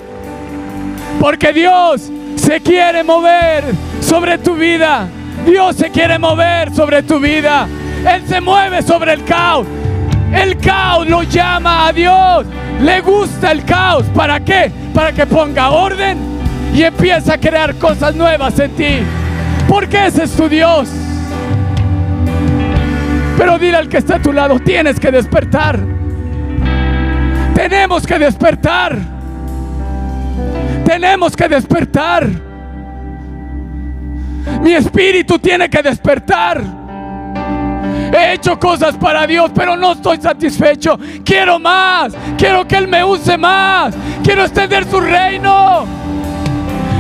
[1.19, 3.63] porque Dios se quiere mover
[4.01, 5.07] sobre tu vida.
[5.45, 7.67] Dios se quiere mover sobre tu vida.
[8.05, 9.65] Él se mueve sobre el caos.
[10.33, 12.45] El caos lo llama a Dios.
[12.81, 14.05] Le gusta el caos.
[14.13, 14.71] ¿Para qué?
[14.93, 16.17] Para que ponga orden
[16.73, 18.99] y empiece a crear cosas nuevas en ti.
[19.67, 20.89] Porque ese es tu Dios.
[23.37, 26.02] Pero dile al que está a tu lado, tienes que despertar.
[27.55, 28.97] Tenemos que despertar.
[30.85, 32.29] Tenemos que despertar.
[34.61, 36.61] Mi espíritu tiene que despertar.
[38.13, 40.99] He hecho cosas para Dios, pero no estoy satisfecho.
[41.23, 42.13] Quiero más.
[42.37, 43.95] Quiero que Él me use más.
[44.23, 45.85] Quiero extender su reino.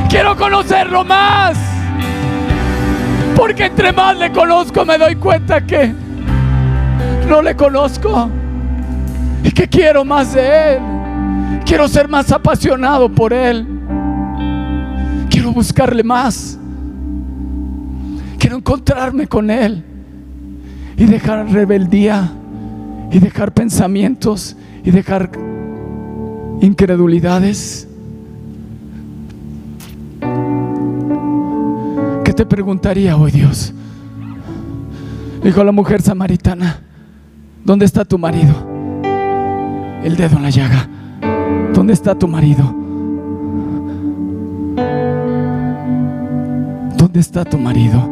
[0.09, 1.57] Quiero conocerlo más.
[3.35, 5.93] Porque entre más le conozco me doy cuenta que
[7.27, 8.29] no le conozco.
[9.43, 10.79] Y que quiero más de Él.
[11.65, 13.67] Quiero ser más apasionado por Él.
[15.29, 16.57] Quiero buscarle más.
[18.37, 19.83] Quiero encontrarme con Él.
[20.97, 22.31] Y dejar rebeldía.
[23.11, 24.55] Y dejar pensamientos.
[24.83, 25.29] Y dejar
[26.61, 27.87] incredulidades.
[32.23, 33.73] ¿Qué te preguntaría hoy Dios?
[35.43, 36.79] Dijo la mujer samaritana,
[37.65, 38.72] ¿dónde está tu marido?
[40.03, 40.87] El dedo en la llaga.
[41.73, 42.63] ¿Dónde está tu marido?
[46.97, 48.09] ¿Dónde está tu marido?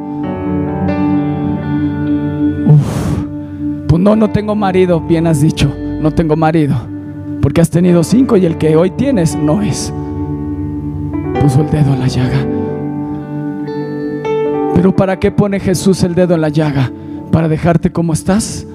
[3.88, 5.70] Pues no, no tengo marido, bien has dicho,
[6.02, 6.76] no tengo marido.
[7.42, 9.94] Porque has tenido cinco y el que hoy tienes no es.
[11.42, 12.48] Puso el dedo en la llaga.
[14.76, 16.90] Pero ¿para qué pone Jesús el dedo en la llaga?
[17.32, 18.66] ¿Para dejarte como estás?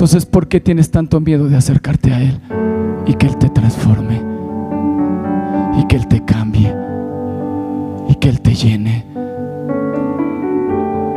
[0.00, 2.40] Entonces, ¿por qué tienes tanto miedo de acercarte a Él?
[3.06, 4.22] Y que Él te transforme.
[5.78, 6.74] Y que Él te cambie.
[8.08, 9.04] Y que Él te llene.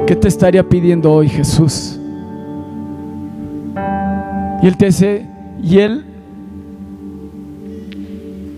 [0.05, 1.97] ¿Qué te estaría pidiendo hoy Jesús?
[4.61, 5.27] Y Él te dice,
[5.63, 6.03] y Él,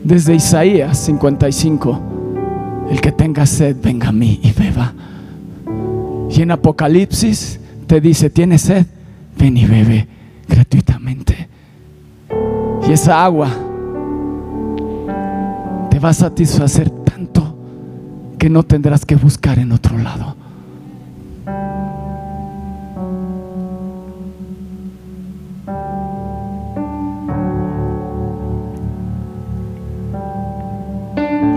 [0.03, 2.01] desde Isaías 55,
[2.89, 4.91] el que tenga sed, venga a mí y beba.
[6.31, 8.87] Y en Apocalipsis te dice, ¿tienes sed?
[9.37, 10.14] Ven y bebe
[10.47, 11.47] gratuitamente.
[12.87, 13.49] Y esa agua
[15.89, 17.57] te va a satisfacer tanto
[18.37, 20.35] que no tendrás que buscar en otro lado.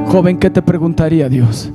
[0.09, 1.70] Joven, ¿qué te preguntaría Dios?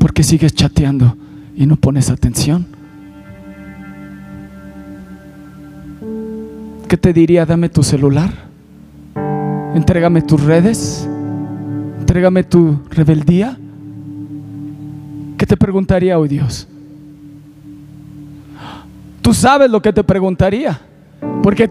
[0.00, 1.16] ¿Por qué sigues chateando
[1.54, 2.73] y no pones atención?
[6.94, 7.44] ¿Qué te diría?
[7.44, 8.30] Dame tu celular.
[9.74, 11.08] Entrégame tus redes.
[11.98, 13.58] Entrégame tu rebeldía.
[15.36, 16.68] ¿Qué te preguntaría hoy Dios?
[19.22, 20.80] Tú sabes lo que te preguntaría.
[21.42, 21.68] Porque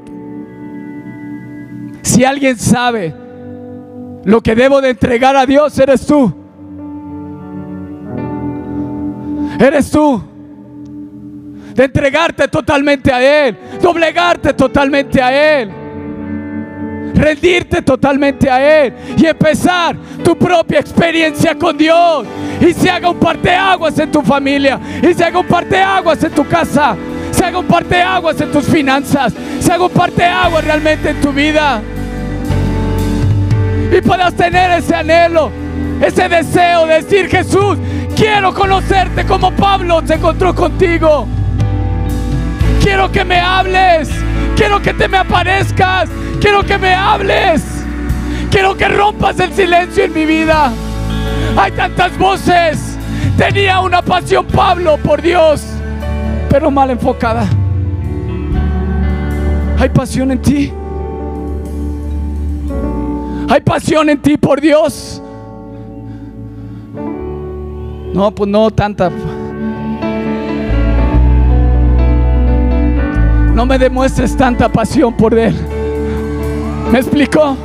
[2.02, 3.16] si alguien sabe
[4.26, 6.34] lo que debo de entregar a Dios, eres tú.
[9.58, 10.33] Eres tú.
[11.74, 13.58] De entregarte totalmente a Él.
[13.82, 15.72] Doblegarte totalmente a Él.
[17.16, 18.94] Rendirte totalmente a Él.
[19.18, 22.26] Y empezar tu propia experiencia con Dios.
[22.62, 24.80] Y se haga un parteaguas en tu familia.
[25.02, 26.96] Y se haga un parteaguas en tu casa.
[27.32, 29.34] Se haga un parteaguas en tus finanzas.
[29.60, 31.82] Se haga un parteaguas realmente en tu vida.
[33.92, 35.52] Y puedas tener ese anhelo.
[36.02, 37.78] Ese deseo de decir Jesús,
[38.16, 41.28] Quiero conocerte como Pablo se encontró contigo.
[42.84, 44.10] Quiero que me hables.
[44.58, 46.10] Quiero que te me aparezcas.
[46.42, 47.64] Quiero que me hables.
[48.52, 50.72] Quiero que rompas el silencio en mi vida.
[51.58, 52.98] Hay tantas voces.
[53.38, 55.66] Tenía una pasión Pablo por Dios,
[56.50, 57.48] pero mal enfocada.
[59.80, 60.72] Hay pasión en ti.
[63.50, 65.22] Hay pasión en ti por Dios.
[68.14, 69.12] No, pues no tanta.
[73.54, 75.56] No me demuestres tanta pasión por Él.
[76.92, 77.56] ¿Me explicó?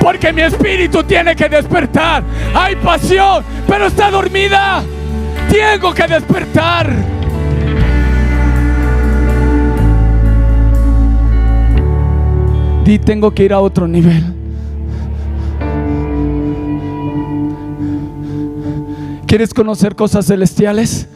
[0.00, 2.22] Porque mi espíritu tiene que despertar.
[2.54, 4.82] Hay pasión, pero está dormida.
[5.48, 6.92] Tengo que despertar.
[12.84, 14.34] Di, tengo que ir a otro nivel.
[19.26, 21.08] ¿Quieres conocer cosas celestiales?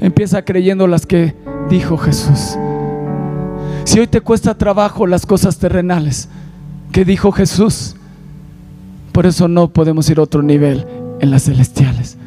[0.00, 1.34] Empieza creyendo las que
[1.70, 2.56] dijo Jesús.
[3.84, 6.28] Si hoy te cuesta trabajo las cosas terrenales,
[6.92, 7.96] que dijo Jesús,
[9.12, 10.86] por eso no podemos ir a otro nivel
[11.20, 12.18] en las celestiales.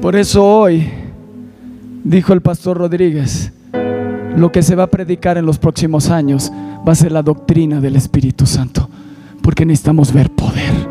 [0.00, 0.90] Por eso hoy,
[2.04, 3.52] dijo el pastor Rodríguez,
[4.36, 6.52] lo que se va a predicar en los próximos años
[6.86, 8.88] va a ser la doctrina del Espíritu Santo,
[9.42, 10.83] porque necesitamos ver poder.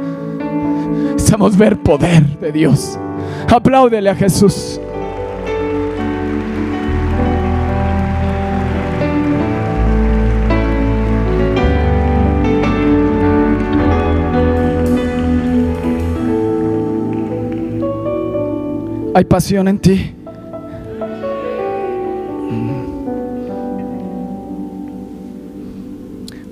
[1.24, 3.00] Necesitamos ver poder de Dios.
[3.48, 4.78] Apláudele a Jesús.
[19.16, 20.14] Hay pasión en ti.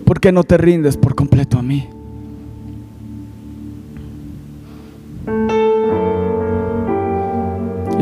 [0.06, 1.90] ¿Por qué no te rindes por completo a mí?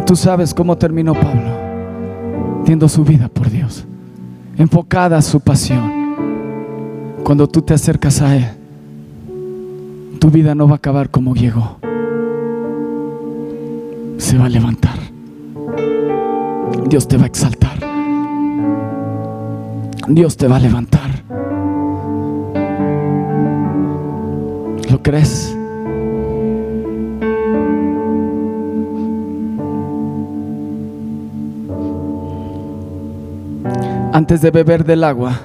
[0.10, 3.86] Tú sabes cómo terminó Pablo, diendo su vida por Dios,
[4.58, 6.16] enfocada a su pasión.
[7.24, 8.46] Cuando tú te acercas a Él,
[10.20, 11.78] tu vida no va a acabar como llegó
[14.18, 14.98] se va a levantar.
[16.88, 17.78] Dios te va a exaltar.
[20.08, 21.24] Dios te va a levantar.
[24.90, 25.56] ¿Lo crees?
[34.20, 35.40] Antes de beber del agua,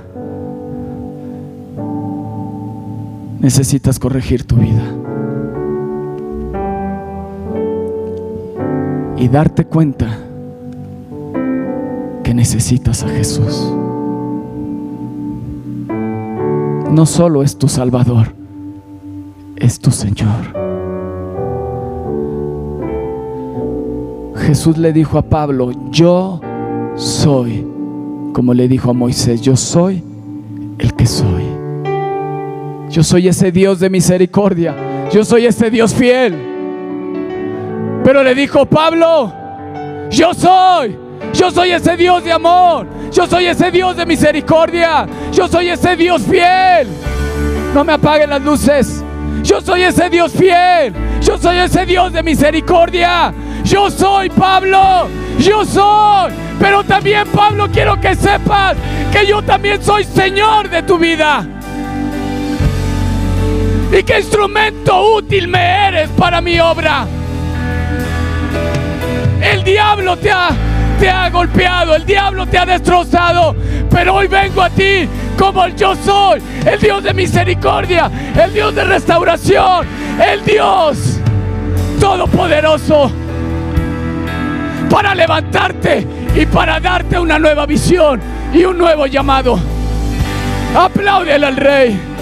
[3.38, 4.82] necesitas corregir tu vida.
[9.16, 10.18] y darte cuenta
[12.24, 13.72] que necesitas a Jesús.
[16.90, 18.34] No solo es tu Salvador,
[19.54, 20.52] es tu Señor.
[24.34, 26.40] Jesús le dijo a Pablo, yo
[26.96, 27.64] soy,
[28.34, 30.02] como le dijo a Moisés, yo soy
[30.78, 31.44] el que soy.
[32.90, 34.74] Yo soy ese Dios de misericordia,
[35.10, 36.34] yo soy ese Dios fiel.
[38.04, 39.32] Pero le dijo Pablo,
[40.10, 40.96] yo soy,
[41.32, 45.96] yo soy ese Dios de amor, yo soy ese Dios de misericordia, yo soy ese
[45.96, 46.88] Dios fiel.
[47.72, 49.02] No me apaguen las luces.
[49.44, 53.32] Yo soy ese Dios fiel, yo soy ese Dios de misericordia.
[53.64, 55.06] Yo soy Pablo,
[55.38, 56.43] yo soy.
[56.64, 58.74] Pero también Pablo quiero que sepas
[59.12, 61.46] que yo también soy Señor de tu vida.
[63.92, 67.06] Y qué instrumento útil me eres para mi obra.
[69.42, 70.52] El diablo te ha,
[70.98, 73.54] te ha golpeado, el diablo te ha destrozado,
[73.90, 75.06] pero hoy vengo a ti
[75.38, 78.10] como el yo soy, el Dios de misericordia,
[78.42, 79.86] el Dios de restauración,
[80.18, 81.20] el Dios
[82.00, 83.12] todopoderoso
[84.88, 88.20] para levantarte y para darte una nueva visión
[88.52, 89.58] y un nuevo llamado.
[90.74, 92.13] Apláudele al Rey.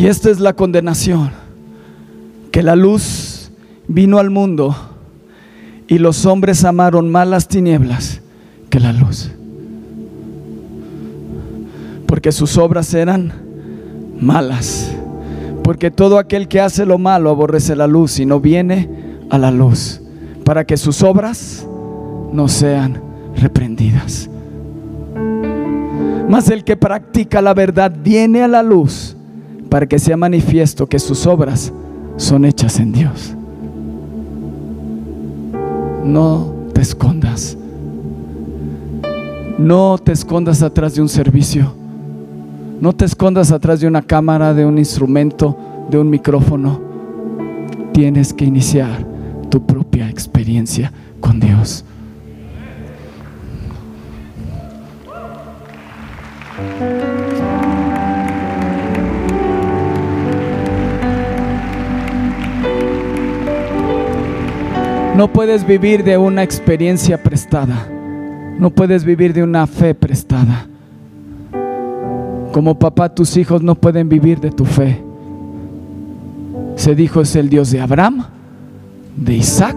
[0.00, 1.30] Y esta es la condenación,
[2.52, 3.50] que la luz
[3.86, 4.74] vino al mundo
[5.88, 8.22] y los hombres amaron más las tinieblas
[8.70, 9.30] que la luz.
[12.06, 13.30] Porque sus obras eran
[14.18, 14.90] malas.
[15.62, 18.88] Porque todo aquel que hace lo malo aborrece la luz y no viene
[19.28, 20.00] a la luz.
[20.46, 21.66] Para que sus obras
[22.32, 23.02] no sean
[23.36, 24.30] reprendidas.
[26.26, 29.18] Mas el que practica la verdad viene a la luz
[29.70, 31.72] para que sea manifiesto que sus obras
[32.16, 33.34] son hechas en Dios.
[36.04, 37.56] No te escondas.
[39.58, 41.72] No te escondas atrás de un servicio.
[42.80, 45.56] No te escondas atrás de una cámara, de un instrumento,
[45.90, 46.80] de un micrófono.
[47.92, 49.06] Tienes que iniciar
[49.50, 51.84] tu propia experiencia con Dios.
[65.20, 67.86] No puedes vivir de una experiencia prestada.
[68.58, 70.66] No puedes vivir de una fe prestada.
[72.52, 75.02] Como papá, tus hijos no pueden vivir de tu fe.
[76.74, 78.24] Se dijo es el Dios de Abraham,
[79.14, 79.76] de Isaac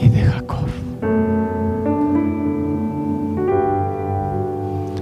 [0.00, 0.66] y de Jacob.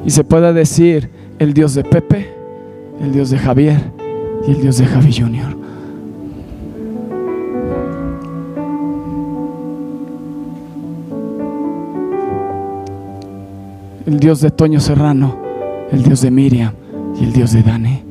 [0.05, 1.09] Y se puede decir
[1.39, 2.35] el Dios de Pepe,
[3.01, 3.93] el Dios de Javier
[4.49, 5.56] y el Dios de Javi Junior.
[14.07, 15.37] El Dios de Toño Serrano,
[15.91, 16.73] el Dios de Miriam
[17.21, 18.03] y el Dios de Dani.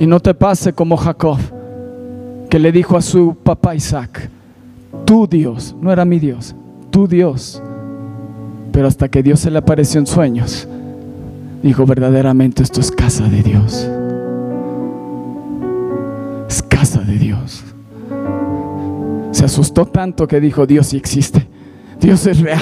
[0.00, 1.38] Y no te pase como Jacob,
[2.50, 4.30] que le dijo a su papá Isaac,
[5.04, 6.54] tu Dios, no era mi Dios,
[6.90, 7.62] tu Dios.
[8.72, 10.68] Pero hasta que Dios se le apareció en sueños,
[11.62, 13.88] dijo, verdaderamente esto es casa de Dios.
[19.38, 21.46] Se asustó tanto que dijo, Dios sí existe,
[22.00, 22.58] Dios es real.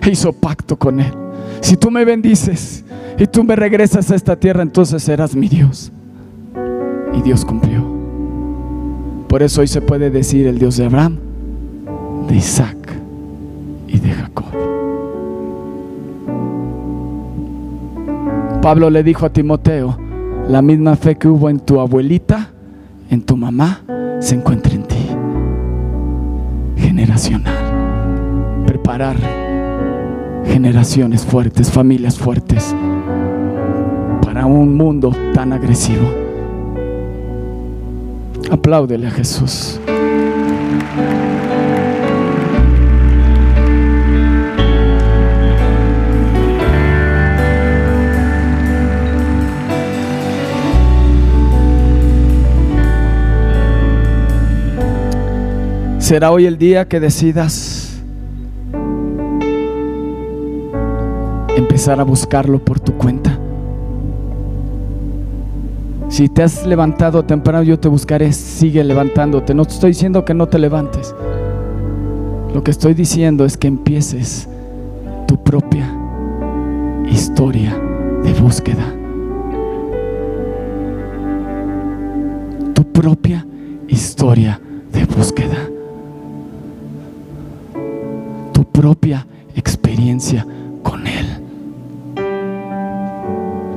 [0.00, 1.12] E hizo pacto con él.
[1.60, 2.86] Si tú me bendices
[3.18, 5.92] y tú me regresas a esta tierra, entonces serás mi Dios.
[7.12, 7.84] Y Dios cumplió.
[9.28, 11.18] Por eso hoy se puede decir el Dios de Abraham,
[12.28, 12.94] de Isaac
[13.88, 14.46] y de Jacob.
[18.62, 19.98] Pablo le dijo a Timoteo,
[20.48, 22.52] la misma fe que hubo en tu abuelita,
[23.10, 23.82] en tu mamá,
[24.20, 24.97] se encuentra en ti.
[28.64, 29.16] Preparar
[30.46, 32.72] generaciones fuertes, familias fuertes,
[34.22, 36.08] para un mundo tan agresivo.
[38.52, 39.80] Apláudele a Jesús.
[56.08, 58.00] Será hoy el día que decidas
[61.54, 63.38] empezar a buscarlo por tu cuenta.
[66.08, 68.32] Si te has levantado temprano, yo te buscaré.
[68.32, 69.52] Sigue levantándote.
[69.52, 71.14] No te estoy diciendo que no te levantes.
[72.54, 74.48] Lo que estoy diciendo es que empieces
[75.26, 75.94] tu propia
[77.10, 77.78] historia
[78.24, 78.94] de búsqueda.
[82.72, 83.46] Tu propia
[83.88, 84.58] historia
[84.90, 85.68] de búsqueda.
[88.78, 89.26] Propia
[89.56, 90.46] experiencia
[90.84, 91.26] con Él.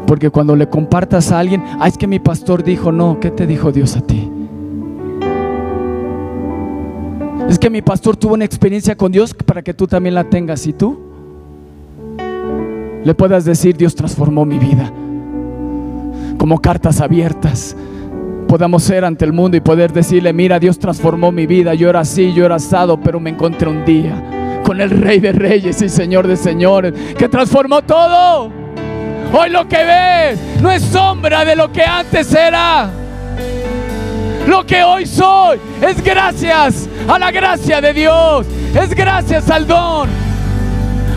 [0.05, 3.47] Porque cuando le compartas a alguien, ah, es que mi pastor dijo, no, ¿qué te
[3.47, 4.29] dijo Dios a ti?
[7.49, 10.67] Es que mi pastor tuvo una experiencia con Dios para que tú también la tengas.
[10.67, 10.99] ¿Y tú?
[13.03, 14.91] Le puedas decir, Dios transformó mi vida.
[16.37, 17.75] Como cartas abiertas.
[18.47, 21.73] Podamos ser ante el mundo y poder decirle, mira, Dios transformó mi vida.
[21.73, 25.31] Yo era así, yo era asado, pero me encontré un día con el Rey de
[25.31, 28.51] Reyes y Señor de Señores, que transformó todo.
[29.33, 32.89] Hoy lo que ves no es sombra de lo que antes era.
[34.47, 38.45] Lo que hoy soy es gracias a la gracia de Dios.
[38.75, 40.09] Es gracias al don.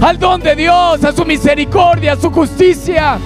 [0.01, 3.19] Al don de Dios, a su misericordia, a su justicia.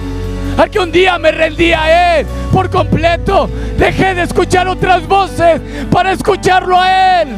[0.57, 3.49] Al que un día me rendí a Él por completo.
[3.77, 5.61] Dejé de escuchar otras voces
[5.91, 7.29] para escucharlo a Él.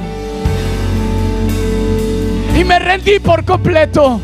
[2.58, 4.20] Y me rendí por completo.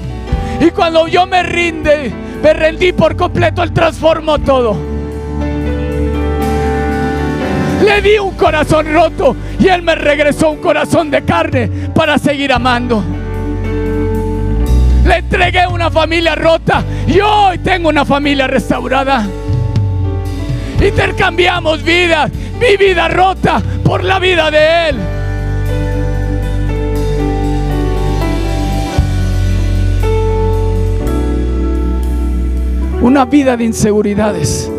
[0.60, 2.12] Y cuando yo me rinde,
[2.42, 4.76] me rendí por completo, Él transformó todo.
[7.84, 12.52] Le di un corazón roto y Él me regresó un corazón de carne para seguir
[12.52, 13.04] amando.
[15.06, 19.26] Le entregué una familia rota y hoy tengo una familia restaurada.
[20.86, 25.17] Intercambiamos vidas, mi vida rota por la vida de Él.
[33.08, 34.70] Una vida de inseguridades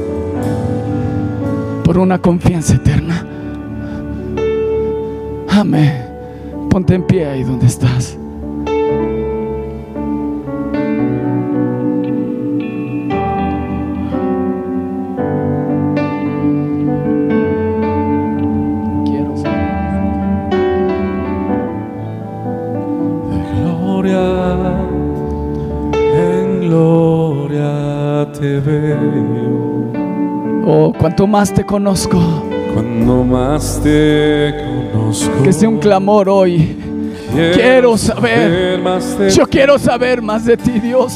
[1.83, 3.27] por una confianza eterna.
[5.49, 6.05] Amén.
[6.69, 8.18] Ponte en pie ahí donde estás.
[28.39, 29.93] te veo.
[30.65, 32.19] Oh, cuanto más te conozco.
[32.75, 34.55] Cuando más te
[34.93, 35.43] conozco.
[35.43, 36.77] Que sea un clamor hoy.
[37.33, 38.81] Quiero, quiero saber.
[39.01, 41.13] saber yo quiero saber más de ti, Dios.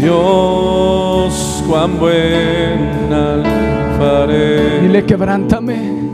[0.00, 4.82] Dios, cuán buen alfarero.
[4.82, 6.06] Dile, quebrántame.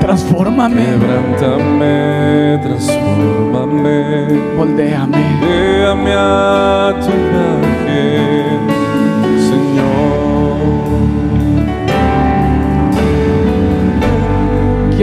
[0.00, 0.84] Transfórmame.
[0.84, 4.26] Quebrántame, transfórmame.
[4.56, 5.24] Moldéame.
[5.40, 8.35] Déame a tu imagen.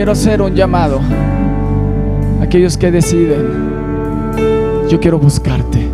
[0.02, 1.00] Hacer un llamado.
[2.42, 3.48] Aquellos que deciden,
[4.90, 5.88] yo quiero buscarte.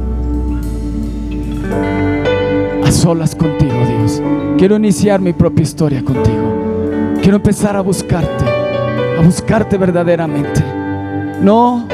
[2.83, 4.21] A solas contigo, Dios.
[4.57, 7.17] Quiero iniciar mi propia historia contigo.
[7.21, 8.45] Quiero empezar a buscarte,
[9.19, 10.63] a buscarte verdaderamente.
[11.41, 11.85] No,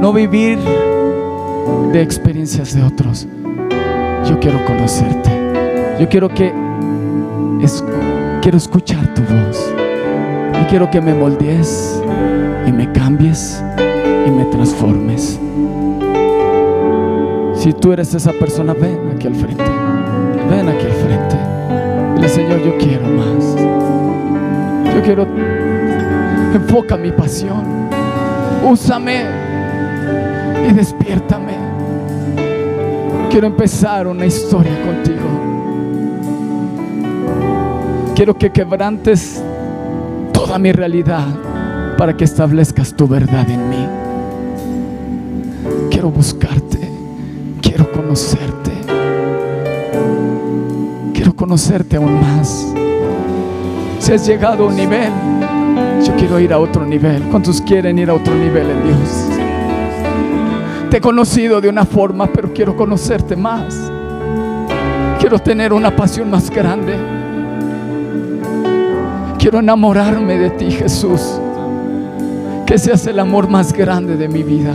[0.00, 0.58] no vivir
[1.92, 3.26] de experiencias de otros.
[4.28, 5.30] Yo quiero conocerte.
[5.98, 6.52] Yo quiero que
[7.62, 7.82] es,
[8.46, 9.74] quiero escuchar tu voz.
[10.62, 12.00] Y quiero que me moldees
[12.64, 13.60] y me cambies
[14.24, 15.40] y me transformes.
[17.56, 19.64] Si tú eres esa persona, ven aquí al frente.
[20.48, 21.36] Ven aquí al frente.
[22.14, 23.56] Dile, Señor, yo quiero más.
[24.94, 25.26] Yo quiero.
[26.54, 27.64] Enfoca mi pasión.
[28.64, 29.24] Úsame
[30.70, 31.54] y despiértame.
[33.28, 35.45] Quiero empezar una historia contigo.
[38.16, 39.42] Quiero que quebrantes
[40.32, 41.26] toda mi realidad
[41.98, 43.86] para que establezcas tu verdad en mí.
[45.90, 46.78] Quiero buscarte,
[47.60, 48.72] quiero conocerte,
[51.12, 52.66] quiero conocerte aún más.
[53.98, 55.12] Si has llegado a un nivel,
[56.02, 57.22] yo quiero ir a otro nivel.
[57.24, 59.28] ¿Cuántos quieren ir a otro nivel en Dios?
[60.88, 63.74] Te he conocido de una forma, pero quiero conocerte más.
[65.20, 67.15] Quiero tener una pasión más grande.
[69.46, 71.40] Quiero enamorarme de ti, Jesús.
[72.66, 74.72] Que seas el amor más grande de mi vida.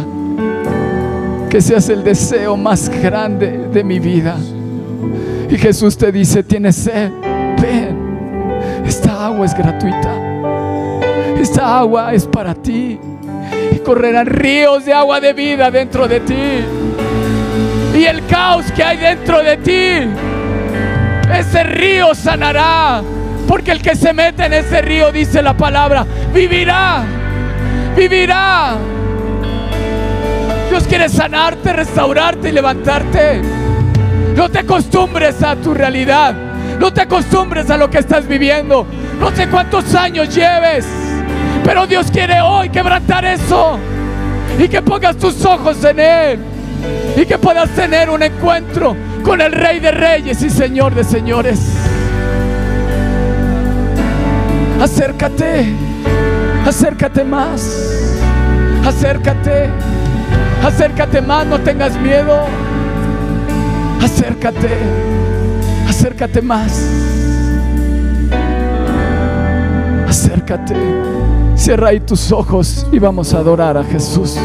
[1.50, 4.38] Que seas el deseo más grande de mi vida.
[5.50, 7.12] Y Jesús te dice, tienes sed,
[7.62, 7.98] ven.
[8.86, 10.16] Esta agua es gratuita.
[11.38, 12.98] Esta agua es para ti.
[13.74, 16.64] Y correrán ríos de agua de vida dentro de ti.
[17.94, 20.10] Y el caos que hay dentro de ti,
[21.38, 23.04] ese río sanará.
[23.52, 27.04] Porque el que se mete en ese río, dice la palabra, vivirá.
[27.98, 28.78] Vivirá.
[30.70, 33.42] Dios quiere sanarte, restaurarte y levantarte.
[34.38, 36.34] No te acostumbres a tu realidad.
[36.80, 38.88] No te acostumbres a lo que estás viviendo.
[39.20, 40.88] No sé cuántos años lleves.
[41.66, 43.78] Pero Dios quiere hoy quebrantar eso.
[44.60, 46.40] Y que pongas tus ojos en Él.
[47.18, 48.96] Y que puedas tener un encuentro
[49.26, 51.81] con el Rey de Reyes y Señor de Señores.
[54.82, 55.76] Acércate.
[56.66, 57.62] Acércate más.
[58.84, 59.70] Acércate.
[60.64, 61.46] Acércate más.
[61.46, 62.46] No tengas miedo.
[64.02, 64.70] Acércate.
[65.88, 66.84] Acércate más.
[70.08, 70.76] Acércate.
[71.56, 74.36] Cierra ahí tus ojos y vamos a adorar a Jesús.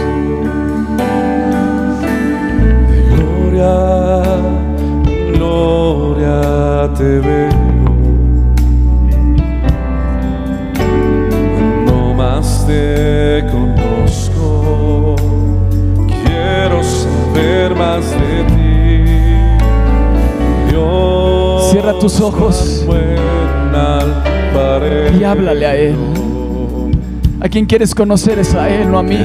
[3.14, 4.22] Gloria,
[5.32, 7.66] gloria te veo.
[12.67, 15.17] Te conozco.
[16.07, 19.05] Quiero saber más de ti.
[20.71, 22.85] Dios, Cierra tus ojos
[25.19, 25.97] y háblale a Él.
[27.41, 29.19] A quien quieres conocer es a Él, no a mí.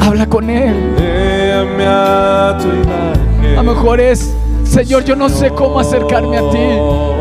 [0.00, 0.74] Habla con Él.
[3.56, 4.34] A lo mejor es,
[4.70, 6.68] Señor, yo no sé cómo acercarme a ti,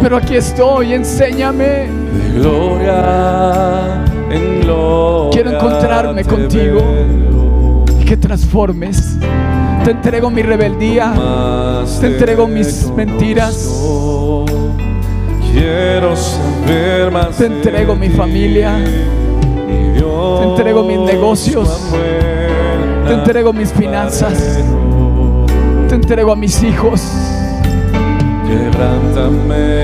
[0.01, 1.63] pero aquí estoy, enséñame.
[1.63, 5.29] De gloria en gloria.
[5.31, 6.79] Quiero encontrarme contigo.
[7.99, 9.17] Y que transformes.
[9.83, 11.13] Te entrego mi rebeldía.
[11.99, 13.67] Te entrego mis mentiras.
[15.51, 17.37] Quiero saber más.
[17.37, 18.77] Te entrego mi familia.
[18.77, 21.89] Te entrego mis negocios.
[23.07, 24.59] Te entrego mis finanzas.
[25.87, 27.01] Te entrego a mis hijos.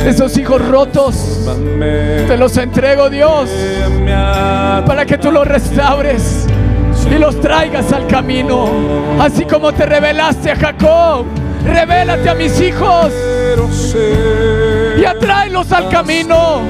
[0.05, 1.16] Esos hijos rotos.
[2.28, 3.49] Te los entrego, Dios.
[4.86, 6.47] Para que tú los restaures.
[7.09, 8.68] Y los traigas al camino.
[9.20, 11.26] Así como te revelaste a Jacob.
[11.66, 13.11] Revélate a mis hijos.
[14.99, 16.61] Y atráelos al camino.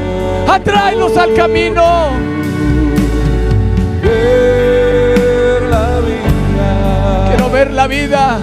[0.47, 2.09] Atráelos al camino.
[7.29, 8.39] Quiero ver la vida.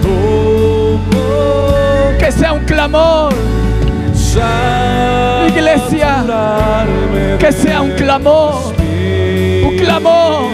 [2.65, 3.33] Clamor.
[5.47, 6.23] Iglesia,
[7.39, 8.73] Que sea un clamor.
[9.67, 10.51] Un clamor.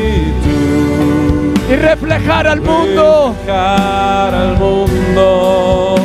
[1.70, 3.36] Y reflejar al mundo.
[3.46, 5.96] dejar al mundo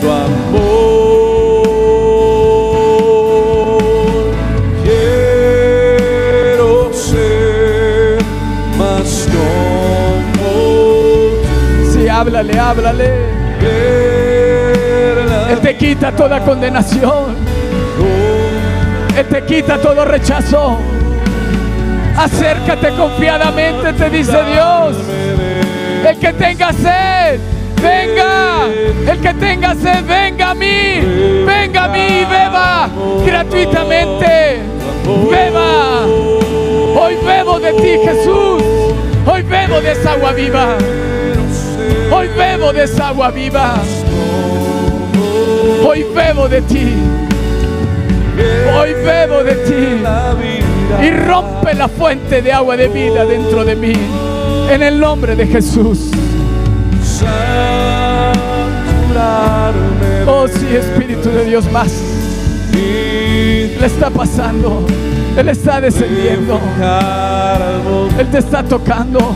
[0.00, 1.20] tu amor.
[4.82, 8.18] Quiero ser
[8.76, 11.92] más como tú.
[11.92, 13.29] Sí, háblale, háblale.
[15.80, 17.34] Quita toda condenación.
[19.16, 20.78] Él te quita todo rechazo.
[22.16, 24.96] Acércate confiadamente, te dice Dios.
[26.06, 27.40] El que tenga sed,
[27.82, 28.66] venga.
[29.10, 31.46] El que tenga sed, venga a mí.
[31.46, 32.88] Venga a mí y beba
[33.24, 34.60] gratuitamente.
[35.30, 36.04] Beba.
[37.00, 38.62] Hoy bebo de ti, Jesús.
[39.26, 40.76] Hoy bebo de esa agua viva.
[42.12, 43.76] Hoy bebo de esa agua viva.
[45.90, 46.94] Hoy bebo de ti.
[48.78, 51.04] Hoy bebo de ti.
[51.04, 53.92] Y rompe la fuente de agua de vida dentro de mí.
[54.70, 56.12] En el nombre de Jesús.
[60.28, 61.90] Oh sí, Espíritu de Dios más.
[62.72, 64.86] Le está pasando.
[65.36, 66.60] Él está descendiendo.
[68.16, 69.34] Él te está tocando.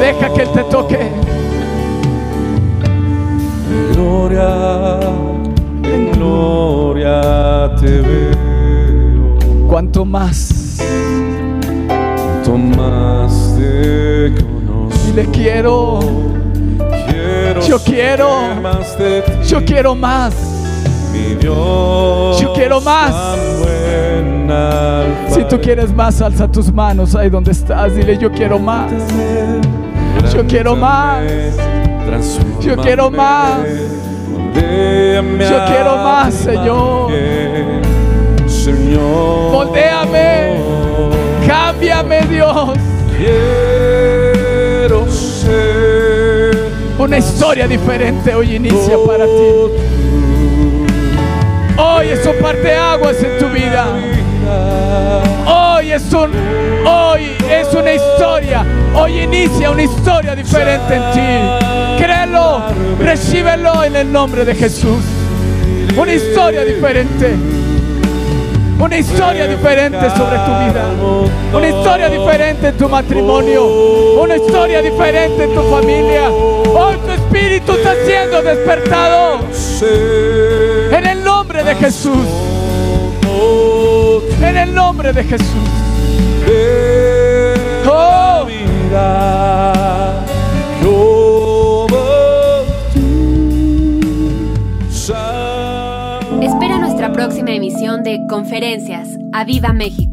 [0.00, 1.29] Deja que Él te toque.
[3.94, 4.98] Gloria,
[5.84, 9.38] en gloria te veo.
[9.68, 10.78] Cuanto más.
[12.44, 15.08] Cuanto más te conozco.
[15.08, 16.00] Y le quiero.
[17.08, 18.28] Quiero Yo quiero.
[18.62, 20.34] más de ti, Yo quiero más.
[21.12, 22.40] mi Dios.
[22.40, 23.14] Yo quiero más.
[25.28, 27.94] Si tú quieres más, alza tus manos ahí donde estás.
[27.94, 28.90] Dile, yo quiero más.
[30.34, 31.20] Yo quiero más.
[32.60, 33.58] Yo quiero más.
[34.54, 37.10] Yo quiero más, Señor.
[38.46, 39.52] Señor.
[39.52, 40.56] Moldéame.
[41.46, 42.70] Cámbiame, Dios.
[43.16, 49.30] Quiero ser Una historia diferente hoy inicia para ti.
[51.78, 53.86] Hoy es un parteaguas en tu vida.
[55.46, 56.30] Hoy es un
[56.86, 58.64] hoy es una historia.
[58.94, 61.89] Hoy inicia una historia diferente en ti.
[62.98, 65.02] Recíbelo en el nombre de Jesús.
[65.96, 67.34] Una historia diferente.
[68.78, 70.84] Una historia diferente sobre tu vida.
[71.52, 74.20] Una historia diferente en tu matrimonio.
[74.22, 76.30] Una historia diferente en tu familia.
[76.30, 79.40] Hoy tu espíritu está siendo despertado.
[80.92, 82.26] En el nombre de Jesús.
[84.42, 85.68] En el nombre de Jesús.
[87.86, 88.46] Oh.
[98.40, 99.18] Conferencias.
[99.34, 100.09] ¡A Viva México!